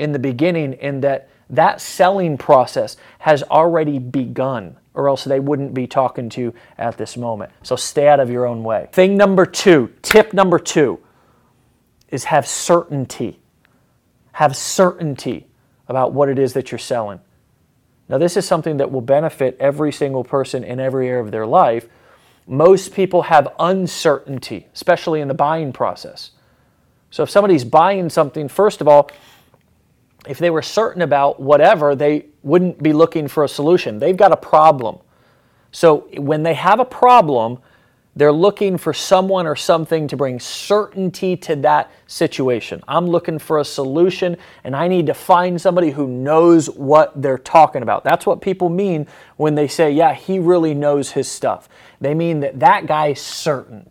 in 0.00 0.10
the 0.10 0.18
beginning 0.18 0.74
and 0.74 1.02
that 1.04 1.30
that 1.48 1.80
selling 1.80 2.36
process 2.36 2.96
has 3.20 3.44
already 3.44 4.00
begun 4.00 4.76
or 4.94 5.08
else 5.08 5.22
they 5.22 5.38
wouldn't 5.38 5.72
be 5.72 5.86
talking 5.86 6.28
to 6.30 6.40
you 6.40 6.54
at 6.78 6.98
this 6.98 7.16
moment. 7.16 7.52
So 7.62 7.76
stay 7.76 8.08
out 8.08 8.18
of 8.18 8.28
your 8.28 8.46
own 8.46 8.64
way. 8.64 8.88
Thing 8.92 9.16
number 9.16 9.46
two, 9.46 9.92
tip 10.02 10.32
number 10.32 10.58
two 10.58 10.98
is 12.10 12.24
have 12.24 12.46
certainty. 12.46 13.38
Have 14.32 14.56
certainty 14.56 15.46
about 15.88 16.12
what 16.12 16.28
it 16.28 16.38
is 16.38 16.52
that 16.54 16.70
you're 16.70 16.78
selling. 16.78 17.20
Now, 18.08 18.18
this 18.18 18.36
is 18.36 18.46
something 18.46 18.76
that 18.76 18.92
will 18.92 19.00
benefit 19.00 19.56
every 19.58 19.92
single 19.92 20.22
person 20.22 20.62
in 20.62 20.78
every 20.78 21.08
area 21.08 21.22
of 21.22 21.30
their 21.30 21.46
life. 21.46 21.88
Most 22.46 22.94
people 22.94 23.22
have 23.22 23.48
uncertainty, 23.58 24.68
especially 24.72 25.20
in 25.20 25.28
the 25.28 25.34
buying 25.34 25.72
process. 25.72 26.30
So 27.10 27.24
if 27.24 27.30
somebody's 27.30 27.64
buying 27.64 28.08
something, 28.10 28.48
first 28.48 28.80
of 28.80 28.86
all, 28.86 29.10
if 30.28 30.38
they 30.38 30.50
were 30.50 30.62
certain 30.62 31.02
about 31.02 31.40
whatever, 31.40 31.94
they 31.94 32.26
wouldn't 32.42 32.82
be 32.82 32.92
looking 32.92 33.26
for 33.28 33.44
a 33.44 33.48
solution. 33.48 33.98
They've 33.98 34.16
got 34.16 34.32
a 34.32 34.36
problem. 34.36 34.98
So 35.72 36.08
when 36.16 36.42
they 36.42 36.54
have 36.54 36.80
a 36.80 36.84
problem, 36.84 37.58
they're 38.16 38.32
looking 38.32 38.78
for 38.78 38.94
someone 38.94 39.46
or 39.46 39.54
something 39.54 40.08
to 40.08 40.16
bring 40.16 40.40
certainty 40.40 41.36
to 41.36 41.54
that 41.56 41.90
situation. 42.06 42.82
I'm 42.88 43.06
looking 43.06 43.38
for 43.38 43.58
a 43.58 43.64
solution 43.64 44.38
and 44.64 44.74
I 44.74 44.88
need 44.88 45.06
to 45.06 45.14
find 45.14 45.60
somebody 45.60 45.90
who 45.90 46.08
knows 46.08 46.70
what 46.70 47.20
they're 47.20 47.36
talking 47.36 47.82
about. 47.82 48.04
That's 48.04 48.24
what 48.24 48.40
people 48.40 48.70
mean 48.70 49.06
when 49.36 49.54
they 49.54 49.68
say, 49.68 49.92
yeah, 49.92 50.14
he 50.14 50.38
really 50.38 50.72
knows 50.72 51.10
his 51.10 51.28
stuff. 51.28 51.68
They 52.00 52.14
mean 52.14 52.40
that 52.40 52.58
that 52.60 52.86
guy's 52.86 53.20
certain. 53.20 53.86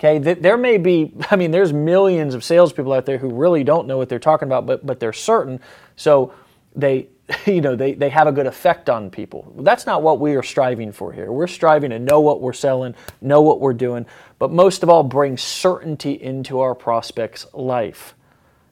Okay, 0.00 0.18
there 0.18 0.56
may 0.56 0.78
be, 0.78 1.14
I 1.30 1.36
mean, 1.36 1.52
there's 1.52 1.72
millions 1.72 2.34
of 2.34 2.42
salespeople 2.42 2.92
out 2.92 3.06
there 3.06 3.18
who 3.18 3.32
really 3.32 3.62
don't 3.62 3.86
know 3.86 3.98
what 3.98 4.08
they're 4.08 4.18
talking 4.18 4.48
about, 4.48 4.66
but, 4.66 4.84
but 4.84 4.98
they're 4.98 5.12
certain. 5.12 5.60
So 5.94 6.34
they, 6.74 7.06
you 7.46 7.60
know, 7.60 7.76
they, 7.76 7.94
they 7.94 8.10
have 8.10 8.26
a 8.26 8.32
good 8.32 8.46
effect 8.46 8.90
on 8.90 9.10
people. 9.10 9.52
That's 9.58 9.86
not 9.86 10.02
what 10.02 10.18
we 10.20 10.34
are 10.34 10.42
striving 10.42 10.92
for 10.92 11.12
here. 11.12 11.30
We're 11.30 11.46
striving 11.46 11.90
to 11.90 11.98
know 11.98 12.20
what 12.20 12.40
we're 12.40 12.52
selling, 12.52 12.94
know 13.20 13.42
what 13.42 13.60
we're 13.60 13.74
doing, 13.74 14.06
but 14.38 14.50
most 14.50 14.82
of 14.82 14.88
all, 14.88 15.02
bring 15.02 15.36
certainty 15.36 16.12
into 16.12 16.60
our 16.60 16.74
prospect's 16.74 17.46
life. 17.52 18.14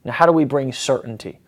Now, 0.03 0.13
how 0.13 0.25
do 0.25 0.31
we 0.31 0.45
bring 0.45 0.73
certainty? 0.73 1.39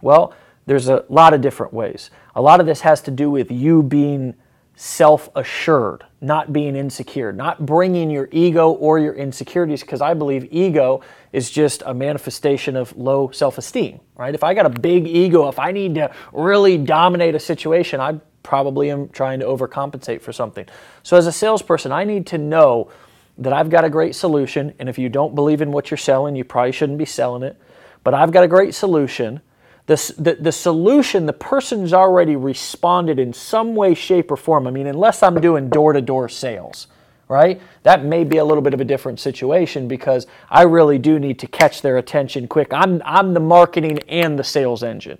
Well, 0.00 0.34
there's 0.66 0.88
a 0.88 1.04
lot 1.08 1.34
of 1.34 1.40
different 1.40 1.72
ways. 1.72 2.10
A 2.34 2.42
lot 2.42 2.60
of 2.60 2.66
this 2.66 2.80
has 2.82 3.02
to 3.02 3.10
do 3.10 3.30
with 3.30 3.50
you 3.50 3.82
being 3.82 4.34
self 4.80 5.28
assured, 5.36 6.06
not 6.22 6.54
being 6.54 6.74
insecure, 6.74 7.34
not 7.34 7.66
bringing 7.66 8.08
your 8.08 8.30
ego 8.32 8.70
or 8.70 8.98
your 8.98 9.12
insecurities, 9.12 9.82
because 9.82 10.00
I 10.00 10.14
believe 10.14 10.48
ego 10.50 11.02
is 11.34 11.50
just 11.50 11.82
a 11.84 11.92
manifestation 11.92 12.76
of 12.76 12.96
low 12.96 13.30
self 13.30 13.58
esteem, 13.58 14.00
right? 14.16 14.34
If 14.34 14.42
I 14.42 14.54
got 14.54 14.64
a 14.64 14.70
big 14.70 15.06
ego, 15.06 15.48
if 15.48 15.58
I 15.58 15.70
need 15.70 15.96
to 15.96 16.10
really 16.32 16.78
dominate 16.78 17.34
a 17.34 17.38
situation, 17.38 18.00
I 18.00 18.20
probably 18.42 18.90
am 18.90 19.10
trying 19.10 19.40
to 19.40 19.44
overcompensate 19.44 20.22
for 20.22 20.32
something. 20.32 20.64
So, 21.02 21.18
as 21.18 21.26
a 21.26 21.32
salesperson, 21.32 21.92
I 21.92 22.04
need 22.04 22.26
to 22.28 22.38
know 22.38 22.90
that 23.36 23.52
I've 23.52 23.68
got 23.68 23.84
a 23.84 23.90
great 23.90 24.14
solution. 24.14 24.72
And 24.78 24.88
if 24.88 24.98
you 24.98 25.10
don't 25.10 25.34
believe 25.34 25.60
in 25.60 25.72
what 25.72 25.90
you're 25.90 25.98
selling, 25.98 26.36
you 26.36 26.44
probably 26.44 26.72
shouldn't 26.72 26.98
be 26.98 27.04
selling 27.04 27.42
it. 27.42 27.60
But 28.02 28.14
I've 28.14 28.32
got 28.32 28.44
a 28.44 28.48
great 28.48 28.74
solution 28.74 29.42
the, 29.86 30.14
the, 30.18 30.34
the 30.34 30.52
solution, 30.52 31.26
the 31.26 31.32
person's 31.32 31.92
already 31.92 32.36
responded 32.36 33.18
in 33.18 33.32
some 33.32 33.74
way, 33.74 33.94
shape, 33.94 34.30
or 34.30 34.36
form. 34.36 34.66
I 34.66 34.70
mean, 34.70 34.86
unless 34.86 35.22
I'm 35.22 35.40
doing 35.40 35.68
door 35.68 35.92
to 35.92 36.00
door 36.00 36.28
sales, 36.28 36.86
right? 37.28 37.60
That 37.84 38.04
may 38.04 38.24
be 38.24 38.38
a 38.38 38.44
little 38.44 38.62
bit 38.62 38.74
of 38.74 38.80
a 38.80 38.84
different 38.84 39.20
situation 39.20 39.88
because 39.88 40.26
I 40.50 40.62
really 40.62 40.98
do 40.98 41.18
need 41.18 41.38
to 41.40 41.46
catch 41.46 41.82
their 41.82 41.98
attention 41.98 42.48
quick. 42.48 42.72
I'm, 42.72 43.00
I'm 43.04 43.34
the 43.34 43.40
marketing 43.40 44.00
and 44.08 44.38
the 44.38 44.44
sales 44.44 44.82
engine. 44.82 45.18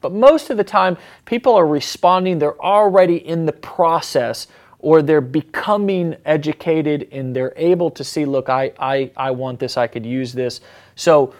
But 0.00 0.12
most 0.12 0.50
of 0.50 0.58
the 0.58 0.64
time, 0.64 0.98
people 1.24 1.54
are 1.54 1.66
responding, 1.66 2.38
they're 2.38 2.60
already 2.60 3.26
in 3.26 3.46
the 3.46 3.52
process 3.52 4.48
or 4.80 5.00
they're 5.00 5.22
becoming 5.22 6.14
educated 6.26 7.08
and 7.10 7.34
they're 7.34 7.54
able 7.56 7.90
to 7.90 8.04
see, 8.04 8.26
look, 8.26 8.50
I, 8.50 8.72
I, 8.78 9.10
I 9.16 9.30
want 9.30 9.58
this, 9.58 9.78
I 9.78 9.86
could 9.86 10.04
use 10.04 10.34
this. 10.34 10.60
So 10.94 11.34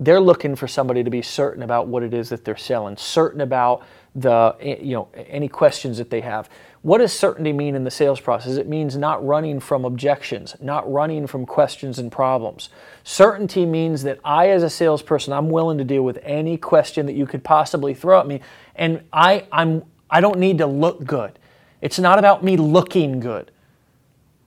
they're 0.00 0.20
looking 0.20 0.56
for 0.56 0.66
somebody 0.66 1.04
to 1.04 1.10
be 1.10 1.20
certain 1.20 1.62
about 1.62 1.86
what 1.86 2.02
it 2.02 2.14
is 2.14 2.30
that 2.30 2.44
they're 2.44 2.56
selling, 2.56 2.96
certain 2.96 3.42
about 3.42 3.86
the 4.14 4.56
eh, 4.60 4.76
you 4.80 4.94
know 4.94 5.08
any 5.14 5.46
questions 5.46 5.98
that 5.98 6.10
they 6.10 6.22
have. 6.22 6.48
What 6.82 6.98
does 6.98 7.12
certainty 7.12 7.52
mean 7.52 7.74
in 7.74 7.84
the 7.84 7.90
sales 7.90 8.18
process? 8.18 8.56
It 8.56 8.66
means 8.66 8.96
not 8.96 9.24
running 9.24 9.60
from 9.60 9.84
objections, 9.84 10.56
not 10.60 10.90
running 10.90 11.26
from 11.26 11.44
questions 11.44 11.98
and 11.98 12.10
problems. 12.10 12.70
Certainty 13.04 13.66
means 13.66 14.02
that 14.04 14.18
I 14.24 14.48
as 14.48 14.62
a 14.62 14.70
salesperson, 14.70 15.34
I'm 15.34 15.50
willing 15.50 15.76
to 15.76 15.84
deal 15.84 16.02
with 16.02 16.18
any 16.22 16.56
question 16.56 17.04
that 17.04 17.12
you 17.12 17.26
could 17.26 17.44
possibly 17.44 17.92
throw 17.92 18.18
at 18.18 18.26
me 18.26 18.40
and 18.74 19.04
I 19.12 19.46
I'm 19.52 19.84
I 20.10 20.20
don't 20.20 20.38
need 20.38 20.58
to 20.58 20.66
look 20.66 21.04
good. 21.04 21.38
It's 21.82 21.98
not 21.98 22.18
about 22.18 22.42
me 22.42 22.56
looking 22.56 23.20
good. 23.20 23.50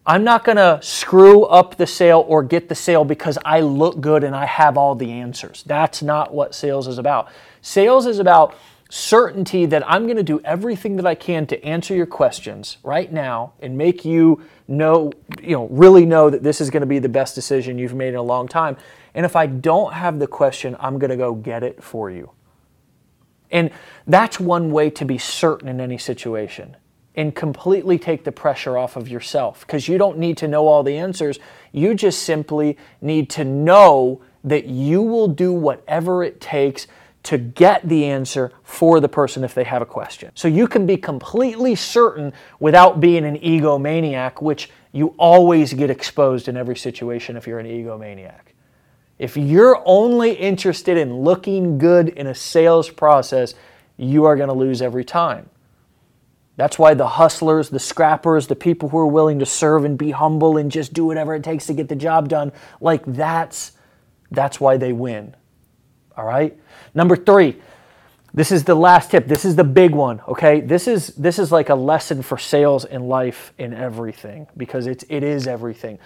I'm 0.06 0.26
not 0.26 0.44
going 0.44 0.58
to 0.58 0.80
screw 0.82 1.46
up 1.46 1.78
the 1.78 1.88
sale 1.88 2.26
or 2.28 2.44
get 2.44 2.68
the 2.68 2.76
sale 2.76 3.06
because 3.06 3.38
I 3.46 3.62
look 3.62 4.02
good 4.02 4.26
and 4.26 4.36
I 4.36 4.46
have 4.46 4.78
all 4.78 4.96
the 4.96 5.12
answers. 5.12 5.64
That's 5.66 6.02
not 6.02 6.34
what 6.34 6.54
sales 6.54 6.88
is 6.88 6.98
about. 6.98 7.30
Sales 7.62 8.06
is 8.06 8.20
about 8.20 8.56
certainty 8.90 9.66
that 9.66 9.90
I'm 9.90 10.04
going 10.04 10.18
to 10.18 10.24
do 10.24 10.42
everything 10.44 10.98
that 10.98 11.06
I 11.08 11.16
can 11.16 11.48
to 11.48 11.66
answer 11.66 11.96
your 11.96 12.06
questions 12.06 12.78
right 12.84 13.12
now 13.12 13.54
and 13.62 13.78
make 13.78 14.04
you 14.04 14.42
know, 14.68 15.12
you 15.42 15.56
know, 15.56 15.68
really 15.68 16.06
know 16.06 16.30
that 16.30 16.44
this 16.44 16.60
is 16.60 16.70
going 16.70 16.82
to 16.82 16.88
be 16.88 17.00
the 17.00 17.10
best 17.10 17.34
decision 17.34 17.80
you've 17.80 17.96
made 17.96 18.10
in 18.10 18.16
a 18.16 18.22
long 18.22 18.48
time. 18.48 18.76
And 19.14 19.26
if 19.26 19.38
I 19.38 19.48
don't 19.48 19.94
have 19.94 20.20
the 20.20 20.28
question, 20.28 20.76
I'm 20.82 21.00
going 21.00 21.12
to 21.12 21.18
go 21.18 21.34
get 21.34 21.64
it 21.64 21.82
for 21.82 22.12
you. 22.12 22.32
And 23.52 23.72
that's 24.06 24.38
one 24.40 24.72
way 24.72 24.90
to 24.92 25.06
be 25.06 25.18
certain 25.18 25.70
in 25.70 25.80
any 25.80 25.98
situation 25.98 26.76
and 27.16 27.36
completely 27.36 28.00
take 28.00 28.24
the 28.24 28.32
pressure 28.32 28.78
off 28.78 28.96
of 28.96 29.08
yourself 29.08 29.62
because 29.62 29.88
you 29.88 29.98
don't 29.98 30.18
need 30.18 30.38
to 30.38 30.48
know 30.48 30.68
all 30.68 30.84
the 30.84 30.98
answers. 30.98 31.40
You 31.72 31.94
just 31.94 32.24
simply 32.24 32.78
need 33.02 33.30
to 33.32 33.44
know 33.44 34.22
that 34.44 34.66
you 34.66 35.02
will 35.02 35.28
do 35.28 35.54
whatever 35.54 36.24
it 36.24 36.42
takes 36.42 36.88
to 37.24 37.38
get 37.38 37.88
the 37.88 38.06
answer 38.06 38.52
for 38.64 39.00
the 39.00 39.08
person 39.08 39.44
if 39.44 39.54
they 39.54 39.64
have 39.64 39.82
a 39.82 39.86
question. 39.86 40.32
So 40.36 40.48
you 40.48 40.68
can 40.68 40.86
be 40.86 40.98
completely 40.98 41.76
certain 41.76 42.34
without 42.60 43.00
being 43.00 43.24
an 43.24 43.38
egomaniac, 43.40 44.42
which 44.42 44.70
you 44.92 45.16
always 45.18 45.74
get 45.74 45.90
exposed 45.90 46.48
in 46.48 46.58
every 46.58 46.76
situation 46.76 47.38
if 47.38 47.48
you're 47.48 47.60
an 47.60 47.66
egomaniac. 47.66 48.54
If 49.20 49.38
you're 49.38 49.82
only 49.86 50.34
interested 50.34 50.98
in 50.98 51.16
looking 51.22 51.78
good 51.78 52.10
in 52.10 52.28
a 52.28 52.36
sales 52.36 52.90
process, 52.90 53.54
you 53.96 54.26
are 54.26 54.36
going 54.36 54.50
to 54.50 54.56
lose 54.56 54.82
every 54.82 55.06
time. 55.06 55.50
That's 56.56 56.78
why 56.78 56.94
the 56.94 57.08
hustlers, 57.08 57.70
the 57.70 57.80
scrappers, 57.80 58.48
the 58.48 58.56
people 58.56 58.90
who 58.90 58.98
are 59.00 59.08
willing 59.08 59.40
to 59.40 59.46
serve 59.46 59.86
and 59.86 59.98
be 59.98 60.12
humble 60.12 60.58
and 60.58 60.72
just 60.72 60.94
do 60.94 61.06
whatever 61.06 61.34
it 61.34 61.44
takes 61.44 61.66
to 61.68 61.74
get 61.74 61.90
the 61.90 61.96
job 61.96 62.30
done, 62.30 62.52
like 62.80 63.04
that's 63.06 63.72
that's 64.30 64.60
why 64.60 64.78
they 64.78 64.94
win. 64.94 65.36
All 66.18 66.26
right? 66.26 66.58
Number 66.94 67.16
3. 67.16 67.56
This 68.36 68.52
is 68.52 68.64
the 68.64 68.74
last 68.74 69.12
tip. 69.12 69.28
This 69.28 69.46
is 69.46 69.56
the 69.56 69.64
big 69.64 69.92
one, 69.92 70.20
okay? 70.28 70.60
This 70.60 70.88
is 70.88 71.10
this 71.10 71.38
is 71.38 71.52
like 71.52 71.70
a 71.70 71.76
lesson 71.76 72.24
for 72.24 72.38
sales 72.38 72.84
in 72.84 73.08
life 73.08 73.54
in 73.60 73.76
everything 73.76 74.48
because 74.58 74.88
it's 74.88 75.06
it 75.08 75.24
is 75.24 75.48
everything. 75.48 76.00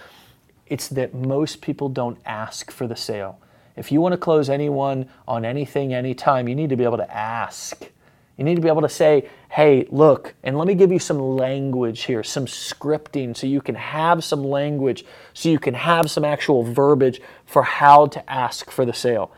It's 0.66 0.88
that 0.88 1.14
most 1.14 1.62
people 1.62 1.88
don't 1.88 2.18
ask 2.26 2.70
for 2.70 2.86
the 2.86 2.96
sale. 2.96 3.40
If 3.76 3.90
you 3.90 4.02
want 4.02 4.12
to 4.12 4.18
close 4.18 4.50
anyone 4.50 5.08
on 5.26 5.46
anything 5.46 5.94
anytime, 5.94 6.48
you 6.48 6.54
need 6.54 6.68
to 6.68 6.76
be 6.76 6.84
able 6.84 6.98
to 6.98 7.10
ask. 7.10 7.90
You 8.38 8.44
need 8.44 8.54
to 8.54 8.62
be 8.62 8.68
able 8.68 8.82
to 8.82 8.88
say, 8.88 9.28
hey, 9.50 9.86
look, 9.90 10.34
and 10.44 10.56
let 10.56 10.68
me 10.68 10.74
give 10.74 10.92
you 10.92 11.00
some 11.00 11.18
language 11.18 12.04
here, 12.04 12.22
some 12.22 12.46
scripting, 12.46 13.36
so 13.36 13.48
you 13.48 13.60
can 13.60 13.74
have 13.74 14.22
some 14.22 14.44
language, 14.44 15.04
so 15.34 15.48
you 15.48 15.58
can 15.58 15.74
have 15.74 16.08
some 16.08 16.24
actual 16.24 16.62
verbiage 16.62 17.20
for 17.44 17.64
how 17.64 18.06
to 18.06 18.30
ask 18.30 18.70
for 18.70 18.86
the 18.86 18.92
sale. 18.92 19.32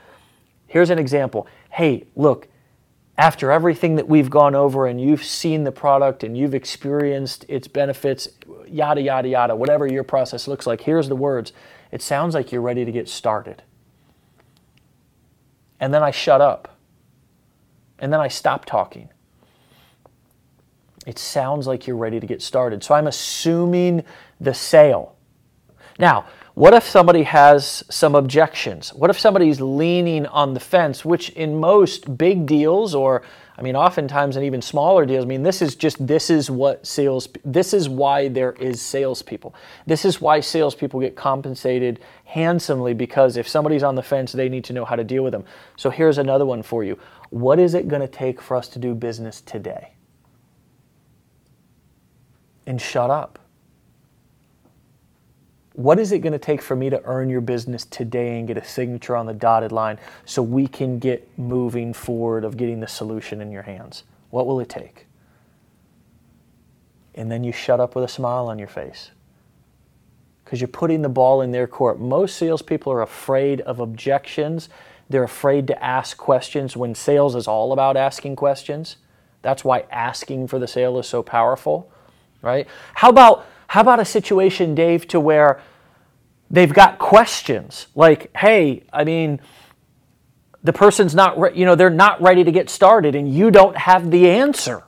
Here's 0.67 0.91
an 0.91 0.99
example. 0.99 1.47
Hey, 1.71 2.05
look, 2.15 2.47
after 3.17 3.51
everything 3.51 3.97
that 3.97 4.07
we've 4.07 4.29
gone 4.29 4.55
over 4.55 4.87
and 4.87 5.01
you've 5.01 5.25
seen 5.25 5.65
the 5.65 5.73
product 5.73 6.23
and 6.23 6.37
you've 6.37 6.55
experienced 6.55 7.47
its 7.49 7.69
benefits, 7.69 8.29
yada, 8.69 9.01
yada, 9.01 9.29
yada, 9.29 9.57
whatever 9.57 9.87
your 9.87 10.05
process 10.05 10.47
looks 10.47 10.67
like, 10.67 10.83
here's 10.83 11.09
the 11.09 11.17
words. 11.17 11.55
It 11.91 12.03
sounds 12.03 12.35
like 12.35 12.53
you're 12.53 12.61
ready 12.61 12.85
to 12.85 12.93
get 12.93 13.09
started. 13.09 13.63
And 15.81 15.95
then 15.95 16.03
I 16.03 16.11
shut 16.11 16.43
up 16.43 16.70
and 18.01 18.13
then 18.13 18.21
I 18.21 18.29
stop 18.29 18.65
talking. 18.65 19.11
It 21.07 21.19
sounds 21.19 21.67
like 21.67 21.87
you're 21.87 21.97
ready 21.97 22.21
to 22.21 22.27
get 22.27 22.43
started. 22.43 22.83
So 22.85 22.95
I'm 22.95 23.07
assuming 23.07 24.05
the 24.41 24.53
sale. 24.53 25.17
Now, 25.99 26.27
what 26.55 26.75
if 26.75 26.85
somebody 26.85 27.23
has 27.23 27.85
some 27.89 28.15
objections? 28.15 28.93
What 28.93 29.09
if 29.09 29.19
somebody's 29.19 29.61
leaning 29.61 30.27
on 30.27 30.55
the 30.55 30.61
fence, 30.61 31.05
which 31.05 31.31
in 31.31 31.59
most 31.59 32.19
big 32.19 32.47
deals 32.47 32.95
or 32.95 33.23
I 33.59 33.63
mean 33.63 33.77
oftentimes 33.77 34.37
in 34.37 34.43
even 34.45 34.63
smaller 34.63 35.05
deals, 35.05 35.25
I 35.25 35.29
mean 35.29 35.43
this 35.43 35.61
is 35.61 35.75
just 35.75 36.05
this 36.07 36.31
is 36.31 36.51
what 36.51 36.87
sales 36.87 37.29
this 37.45 37.75
is 37.75 37.89
why 37.89 38.29
there 38.29 38.53
is 38.53 38.81
salespeople. 38.81 39.55
This 39.87 40.05
is 40.05 40.21
why 40.21 40.41
salespeople 40.41 41.01
get 41.01 41.17
compensated 41.17 42.01
handsomely 42.25 42.95
because 42.95 43.37
if 43.37 43.49
somebody's 43.49 43.83
on 43.83 43.95
the 43.95 44.03
fence, 44.03 44.33
they 44.33 44.49
need 44.49 44.65
to 44.65 44.73
know 44.73 44.85
how 44.85 44.97
to 44.97 45.05
deal 45.05 45.23
with 45.23 45.33
them. 45.33 45.45
So 45.77 45.91
here's 45.91 46.19
another 46.19 46.47
one 46.47 46.63
for 46.63 46.85
you. 46.85 46.99
What 47.31 47.59
is 47.59 47.75
it 47.75 47.89
going 47.89 48.03
to 48.03 48.09
take 48.09 48.41
for 48.41 48.57
us 48.57 48.69
to 48.69 48.79
do 48.79 48.95
business 48.95 49.41
today? 49.41 49.95
And 52.67 52.81
shut 52.81 53.11
up. 53.11 53.39
What 55.81 55.99
is 55.99 56.13
it 56.13 56.19
going 56.19 56.33
to 56.33 56.39
take 56.39 56.61
for 56.61 56.77
me 56.77 56.91
to 56.91 57.03
earn 57.05 57.31
your 57.31 57.41
business 57.41 57.85
today 57.85 58.39
and 58.39 58.47
get 58.47 58.57
a 58.57 58.65
signature 58.65 59.17
on 59.17 59.27
the 59.27 59.35
dotted 59.35 59.73
line 59.73 59.99
so 60.25 60.43
we 60.43 60.67
can 60.67 60.99
get 60.99 61.27
moving 61.39 61.93
forward 61.95 62.45
of 62.45 62.57
getting 62.57 62.81
the 62.81 62.89
solution 62.89 63.41
in 63.41 63.51
your 63.51 63.63
hands? 63.63 64.05
What 64.31 64.47
will 64.47 64.61
it 64.61 64.69
take? 64.69 65.07
and 67.15 67.31
then 67.31 67.45
you 67.45 67.53
shut 67.53 67.81
up 67.81 67.95
with 67.95 68.05
a 68.05 68.09
smile 68.09 68.49
on 68.49 68.59
your 68.59 68.69
face 68.69 69.11
because 70.45 70.61
you're 70.61 70.69
putting 70.69 71.03
the 71.03 71.09
ball 71.09 71.43
in 71.43 71.53
their 71.53 71.67
court. 71.67 72.01
Most 72.01 72.37
salespeople 72.37 72.93
are 72.93 73.03
afraid 73.03 73.61
of 73.63 73.79
objections. 73.79 74.69
They're 75.09 75.25
afraid 75.25 75.67
to 75.69 75.85
ask 75.85 76.17
questions 76.17 76.77
when 76.77 76.95
sales 76.95 77.35
is 77.35 77.47
all 77.47 77.73
about 77.73 77.97
asking 77.97 78.37
questions. 78.37 78.97
That's 79.43 79.65
why 79.65 79.85
asking 79.91 80.49
for 80.49 80.59
the 80.59 80.67
sale 80.67 80.99
is 80.99 81.07
so 81.07 81.23
powerful, 81.23 81.91
right? 82.43 82.67
How 82.95 83.11
about 83.11 83.47
how 83.69 83.83
about 83.83 84.01
a 84.01 84.05
situation, 84.05 84.75
Dave, 84.75 85.07
to 85.09 85.21
where 85.21 85.61
they've 86.51 86.73
got 86.73 86.99
questions 86.99 87.87
like, 87.95 88.35
"Hey, 88.37 88.85
I 88.93 89.05
mean, 89.05 89.41
the 90.63 90.73
person's 90.73 91.15
not, 91.15 91.39
re- 91.39 91.53
you 91.55 91.65
know, 91.65 91.75
they're 91.75 91.91
not 91.91 92.21
ready 92.21 92.45
to 92.45 92.53
get 92.53 92.69
started, 92.69 93.15
and 93.15 93.33
you 93.33 93.51
don't 93.51 93.77
have 93.77 94.11
the 94.11 94.29
answer, 94.29 94.83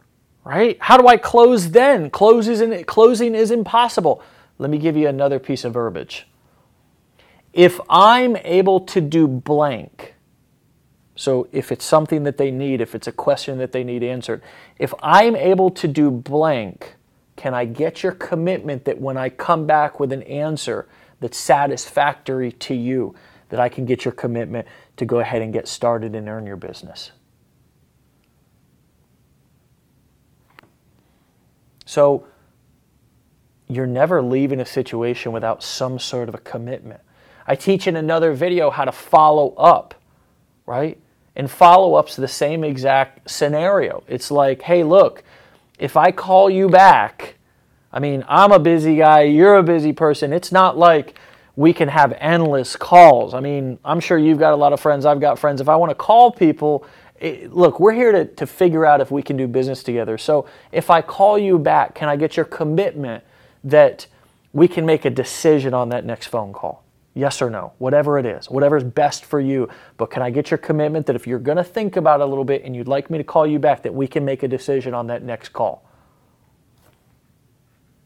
right? 0.44 0.76
How 0.80 0.96
do 0.96 1.06
I 1.06 1.16
close 1.16 1.70
then? 1.70 2.10
Close 2.10 2.48
isn't, 2.48 2.86
closing 2.86 3.34
is 3.34 3.50
impossible. 3.50 4.22
Let 4.58 4.70
me 4.70 4.78
give 4.78 4.96
you 4.96 5.08
another 5.08 5.38
piece 5.38 5.64
of 5.64 5.72
verbiage. 5.72 6.26
If 7.52 7.80
I'm 7.88 8.36
able 8.36 8.80
to 8.80 9.00
do 9.00 9.26
blank, 9.26 10.14
so 11.16 11.48
if 11.52 11.72
it's 11.72 11.84
something 11.84 12.24
that 12.24 12.36
they 12.36 12.50
need, 12.50 12.80
if 12.80 12.94
it's 12.94 13.06
a 13.06 13.12
question 13.12 13.58
that 13.58 13.72
they 13.72 13.84
need 13.84 14.02
answered, 14.02 14.42
if 14.78 14.92
I'm 15.02 15.36
able 15.36 15.70
to 15.70 15.88
do 15.88 16.10
blank, 16.10 16.96
can 17.36 17.54
I 17.54 17.64
get 17.64 18.02
your 18.02 18.12
commitment 18.12 18.84
that 18.84 19.00
when 19.00 19.16
I 19.16 19.28
come 19.28 19.66
back 19.66 20.00
with 20.00 20.12
an 20.12 20.22
answer 20.22 20.86
that's 21.22 21.38
satisfactory 21.38 22.52
to 22.52 22.74
you, 22.74 23.14
that 23.48 23.58
I 23.58 23.70
can 23.70 23.86
get 23.86 24.04
your 24.04 24.12
commitment 24.12 24.66
to 24.98 25.06
go 25.06 25.20
ahead 25.20 25.40
and 25.40 25.52
get 25.52 25.66
started 25.66 26.14
and 26.14 26.28
earn 26.28 26.46
your 26.46 26.56
business? 26.56 27.12
So 31.86 32.26
you're 33.68 33.86
never 33.86 34.20
leaving 34.22 34.60
a 34.60 34.66
situation 34.66 35.32
without 35.32 35.62
some 35.62 35.98
sort 35.98 36.28
of 36.28 36.34
a 36.34 36.38
commitment. 36.38 37.00
I 37.46 37.54
teach 37.54 37.86
in 37.86 37.96
another 37.96 38.32
video 38.32 38.70
how 38.70 38.84
to 38.84 38.92
follow 38.92 39.54
up, 39.54 39.94
right? 40.66 40.98
And 41.34 41.50
follow 41.50 41.94
up's 41.94 42.16
the 42.16 42.28
same 42.28 42.64
exact 42.64 43.30
scenario. 43.30 44.04
It's 44.06 44.30
like, 44.30 44.62
hey, 44.62 44.84
look, 44.84 45.24
if 45.78 45.96
I 45.96 46.12
call 46.12 46.50
you 46.50 46.68
back, 46.68 47.36
I 47.92 48.00
mean, 48.00 48.24
I'm 48.26 48.52
a 48.52 48.58
busy 48.58 48.96
guy, 48.96 49.22
you're 49.22 49.56
a 49.56 49.62
busy 49.62 49.92
person. 49.92 50.32
It's 50.32 50.50
not 50.50 50.78
like 50.78 51.18
we 51.56 51.72
can 51.72 51.88
have 51.88 52.14
endless 52.18 52.76
calls. 52.76 53.34
I 53.34 53.40
mean, 53.40 53.78
I'm 53.84 54.00
sure 54.00 54.16
you've 54.16 54.38
got 54.38 54.54
a 54.54 54.56
lot 54.56 54.72
of 54.72 54.80
friends, 54.80 55.04
I've 55.04 55.20
got 55.20 55.38
friends. 55.38 55.60
If 55.60 55.68
I 55.68 55.76
want 55.76 55.90
to 55.90 55.94
call 55.94 56.30
people, 56.32 56.86
it, 57.20 57.52
look, 57.52 57.78
we're 57.78 57.92
here 57.92 58.12
to, 58.12 58.24
to 58.24 58.46
figure 58.46 58.86
out 58.86 59.00
if 59.00 59.10
we 59.10 59.22
can 59.22 59.36
do 59.36 59.46
business 59.46 59.82
together. 59.82 60.16
So 60.16 60.46
if 60.72 60.90
I 60.90 61.02
call 61.02 61.38
you 61.38 61.58
back, 61.58 61.94
can 61.94 62.08
I 62.08 62.16
get 62.16 62.36
your 62.36 62.46
commitment 62.46 63.22
that 63.64 64.06
we 64.52 64.66
can 64.66 64.86
make 64.86 65.04
a 65.04 65.10
decision 65.10 65.74
on 65.74 65.90
that 65.90 66.04
next 66.04 66.26
phone 66.26 66.52
call? 66.52 66.84
Yes 67.14 67.42
or 67.42 67.50
no, 67.50 67.74
whatever 67.76 68.18
it 68.18 68.24
is, 68.24 68.48
whatever 68.48 68.78
is 68.78 68.84
best 68.84 69.26
for 69.26 69.38
you. 69.38 69.68
But 69.98 70.10
can 70.10 70.22
I 70.22 70.30
get 70.30 70.50
your 70.50 70.56
commitment 70.56 71.04
that 71.06 71.16
if 71.16 71.26
you're 71.26 71.38
going 71.38 71.58
to 71.58 71.64
think 71.64 71.96
about 71.96 72.20
it 72.20 72.24
a 72.24 72.26
little 72.26 72.44
bit 72.44 72.64
and 72.64 72.74
you'd 72.74 72.88
like 72.88 73.10
me 73.10 73.18
to 73.18 73.24
call 73.24 73.46
you 73.46 73.58
back, 73.58 73.82
that 73.82 73.94
we 73.94 74.06
can 74.06 74.24
make 74.24 74.42
a 74.42 74.48
decision 74.48 74.94
on 74.94 75.08
that 75.08 75.22
next 75.22 75.50
call? 75.50 75.84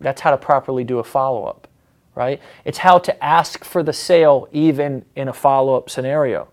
That's 0.01 0.21
how 0.21 0.31
to 0.31 0.37
properly 0.37 0.85
do 0.85 0.99
a 0.99 1.05
follow 1.05 1.45
up, 1.45 1.69
right? 2.15 2.41
It's 2.65 2.79
how 2.79 2.99
to 2.99 3.25
ask 3.25 3.65
for 3.65 3.83
the 3.83 3.93
sale 3.93 4.49
even 4.53 5.05
in 5.15 5.29
a 5.29 5.33
follow 5.33 5.77
up 5.77 5.89
scenario. 5.91 6.49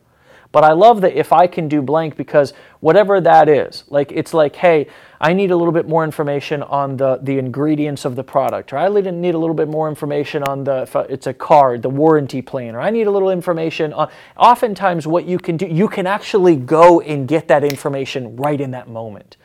But 0.53 0.63
I 0.63 0.73
love 0.73 1.01
that 1.01 1.17
if 1.17 1.33
I 1.33 1.47
can 1.47 1.67
do 1.67 1.81
blank 1.81 2.15
because 2.15 2.53
whatever 2.79 3.19
that 3.19 3.49
is, 3.49 3.85
like 3.89 4.11
it's 4.11 4.35
like, 4.35 4.55
hey, 4.55 4.85
I 5.19 5.33
need 5.33 5.49
a 5.49 5.55
little 5.55 5.71
bit 5.71 5.89
more 5.89 6.03
information 6.03 6.61
on 6.61 6.95
the, 6.95 7.17
the 7.23 7.39
ingredients 7.39 8.05
of 8.05 8.15
the 8.15 8.23
product, 8.23 8.71
or 8.71 8.77
I 8.77 8.87
need 8.87 9.33
a 9.33 9.37
little 9.39 9.55
bit 9.55 9.67
more 9.67 9.89
information 9.89 10.43
on 10.43 10.63
the, 10.63 10.83
if 10.83 10.95
uh, 10.95 11.07
it's 11.09 11.25
a 11.25 11.33
card, 11.33 11.81
the 11.81 11.89
warranty 11.89 12.43
plan, 12.43 12.75
or 12.75 12.81
I 12.81 12.91
need 12.91 13.07
a 13.07 13.11
little 13.11 13.31
information 13.31 13.93
on, 13.93 14.11
oftentimes 14.37 15.07
what 15.07 15.25
you 15.25 15.39
can 15.39 15.57
do, 15.57 15.65
you 15.65 15.87
can 15.87 16.05
actually 16.05 16.55
go 16.55 17.01
and 17.01 17.27
get 17.27 17.47
that 17.47 17.63
information 17.63 18.35
right 18.35 18.61
in 18.61 18.69
that 18.71 18.87
moment. 18.87 19.37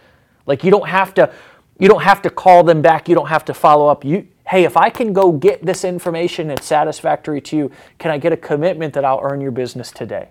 Like 0.44 0.62
you 0.62 0.70
don't 0.70 0.88
have 0.88 1.14
to, 1.14 1.32
you 1.78 1.88
don't 1.88 2.02
have 2.02 2.22
to 2.22 2.30
call 2.30 2.64
them 2.64 2.82
back, 2.82 3.08
you 3.08 3.14
don't 3.14 3.28
have 3.28 3.44
to 3.46 3.54
follow 3.54 3.88
up. 3.88 4.04
You, 4.04 4.26
hey, 4.48 4.64
if 4.64 4.76
I 4.76 4.90
can 4.90 5.12
go 5.12 5.32
get 5.32 5.64
this 5.64 5.84
information 5.84 6.50
it's 6.50 6.66
satisfactory 6.66 7.40
to 7.42 7.56
you, 7.56 7.70
can 7.98 8.10
I 8.10 8.18
get 8.18 8.32
a 8.32 8.36
commitment 8.36 8.94
that 8.94 9.04
I'll 9.04 9.20
earn 9.22 9.40
your 9.40 9.52
business 9.52 9.90
today? 9.90 10.28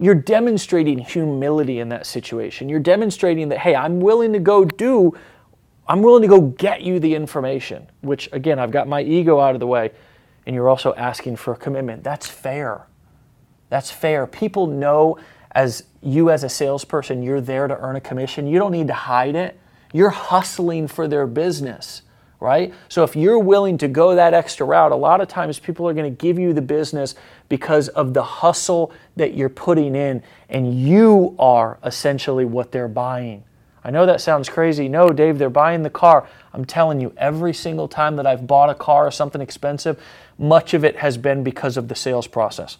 you're 0.00 0.14
demonstrating 0.14 0.98
humility 0.98 1.78
in 1.78 1.90
that 1.90 2.06
situation. 2.06 2.70
You're 2.70 2.80
demonstrating 2.80 3.50
that, 3.50 3.58
hey, 3.58 3.76
I'm 3.76 4.00
willing 4.00 4.32
to 4.32 4.38
go 4.38 4.64
do, 4.64 5.14
I'm 5.86 6.00
willing 6.00 6.22
to 6.22 6.28
go 6.28 6.40
get 6.40 6.80
you 6.80 6.98
the 6.98 7.14
information, 7.14 7.86
which 8.00 8.28
again, 8.32 8.58
I've 8.58 8.70
got 8.70 8.88
my 8.88 9.02
ego 9.02 9.38
out 9.38 9.54
of 9.54 9.60
the 9.60 9.66
way, 9.66 9.92
and 10.46 10.56
you're 10.56 10.70
also 10.70 10.94
asking 10.94 11.36
for 11.36 11.52
a 11.52 11.56
commitment. 11.56 12.02
That's 12.02 12.26
fair. 12.26 12.86
That's 13.68 13.90
fair. 13.90 14.26
People 14.26 14.66
know 14.66 15.18
as 15.52 15.84
you 16.02 16.30
as 16.30 16.44
a 16.44 16.48
salesperson, 16.48 17.22
you're 17.22 17.42
there 17.42 17.68
to 17.68 17.76
earn 17.78 17.96
a 17.96 18.00
commission. 18.00 18.46
You 18.46 18.58
don't 18.58 18.72
need 18.72 18.86
to 18.86 18.94
hide 18.94 19.36
it. 19.36 19.60
You're 19.92 20.10
hustling 20.10 20.88
for 20.88 21.08
their 21.08 21.26
business 21.26 22.02
right? 22.40 22.72
So 22.88 23.04
if 23.04 23.14
you're 23.14 23.38
willing 23.38 23.78
to 23.78 23.88
go 23.88 24.14
that 24.14 24.34
extra 24.34 24.66
route, 24.66 24.92
a 24.92 24.96
lot 24.96 25.20
of 25.20 25.28
times 25.28 25.58
people 25.58 25.86
are 25.86 25.94
going 25.94 26.10
to 26.10 26.22
give 26.22 26.38
you 26.38 26.52
the 26.52 26.62
business 26.62 27.14
because 27.48 27.88
of 27.88 28.14
the 28.14 28.22
hustle 28.22 28.92
that 29.16 29.34
you're 29.34 29.50
putting 29.50 29.94
in, 29.94 30.22
and 30.48 30.80
you 30.80 31.36
are 31.38 31.78
essentially 31.84 32.46
what 32.46 32.72
they're 32.72 32.88
buying. 32.88 33.44
I 33.84 33.90
know 33.90 34.06
that 34.06 34.20
sounds 34.20 34.48
crazy. 34.48 34.88
No, 34.88 35.10
Dave, 35.10 35.38
they're 35.38 35.48
buying 35.50 35.82
the 35.82 35.90
car. 35.90 36.28
I'm 36.52 36.64
telling 36.64 37.00
you, 37.00 37.12
every 37.16 37.54
single 37.54 37.88
time 37.88 38.16
that 38.16 38.26
I've 38.26 38.46
bought 38.46 38.70
a 38.70 38.74
car 38.74 39.06
or 39.06 39.10
something 39.10 39.40
expensive, 39.40 40.02
much 40.38 40.74
of 40.74 40.84
it 40.84 40.96
has 40.96 41.16
been 41.16 41.42
because 41.42 41.76
of 41.76 41.88
the 41.88 41.94
sales 41.94 42.26
process. 42.26 42.78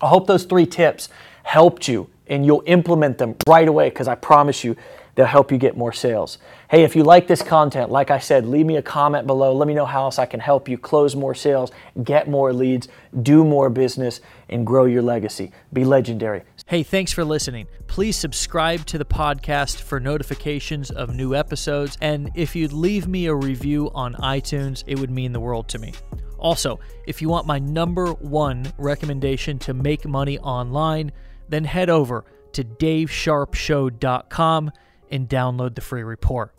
I 0.00 0.08
hope 0.08 0.26
those 0.26 0.44
three 0.44 0.66
tips 0.66 1.08
helped 1.42 1.88
you 1.88 2.10
and 2.26 2.44
you'll 2.44 2.64
implement 2.66 3.18
them 3.18 3.36
right 3.48 3.68
away 3.68 3.88
because 3.88 4.08
I 4.08 4.16
promise 4.16 4.64
you 4.64 4.76
they'll 5.16 5.26
help 5.26 5.50
you 5.50 5.58
get 5.58 5.76
more 5.76 5.92
sales. 5.92 6.38
Hey, 6.70 6.84
if 6.84 6.94
you 6.94 7.02
like 7.02 7.26
this 7.26 7.42
content, 7.42 7.90
like 7.90 8.10
I 8.10 8.18
said, 8.18 8.46
leave 8.46 8.66
me 8.66 8.76
a 8.76 8.82
comment 8.82 9.26
below. 9.26 9.54
Let 9.54 9.66
me 9.66 9.74
know 9.74 9.86
how 9.86 10.04
else 10.04 10.20
I 10.20 10.26
can 10.26 10.40
help 10.40 10.68
you 10.68 10.78
close 10.78 11.16
more 11.16 11.34
sales, 11.34 11.72
get 12.04 12.28
more 12.28 12.52
leads, 12.52 12.88
do 13.22 13.42
more 13.42 13.70
business, 13.70 14.20
and 14.48 14.66
grow 14.66 14.84
your 14.84 15.02
legacy. 15.02 15.50
Be 15.72 15.84
legendary. 15.84 16.42
Hey, 16.66 16.82
thanks 16.82 17.12
for 17.12 17.24
listening. 17.24 17.66
Please 17.86 18.16
subscribe 18.16 18.84
to 18.86 18.98
the 18.98 19.04
podcast 19.04 19.80
for 19.80 19.98
notifications 19.98 20.90
of 20.90 21.14
new 21.14 21.34
episodes. 21.34 21.96
And 22.00 22.30
if 22.34 22.54
you'd 22.54 22.72
leave 22.72 23.08
me 23.08 23.26
a 23.26 23.34
review 23.34 23.90
on 23.94 24.14
iTunes, 24.14 24.84
it 24.86 24.98
would 24.98 25.10
mean 25.10 25.32
the 25.32 25.40
world 25.40 25.68
to 25.68 25.78
me. 25.78 25.94
Also, 26.38 26.78
if 27.06 27.22
you 27.22 27.30
want 27.30 27.46
my 27.46 27.58
number 27.58 28.12
one 28.12 28.70
recommendation 28.76 29.58
to 29.60 29.72
make 29.72 30.06
money 30.06 30.38
online, 30.40 31.10
then 31.48 31.64
head 31.64 31.88
over 31.88 32.26
to 32.52 32.62
davesharpshow.com 32.62 34.70
and 35.10 35.28
download 35.28 35.74
the 35.74 35.80
free 35.80 36.02
report. 36.02 36.54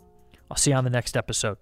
I'll 0.50 0.56
see 0.56 0.70
you 0.70 0.76
on 0.76 0.84
the 0.84 0.90
next 0.90 1.16
episode. 1.16 1.58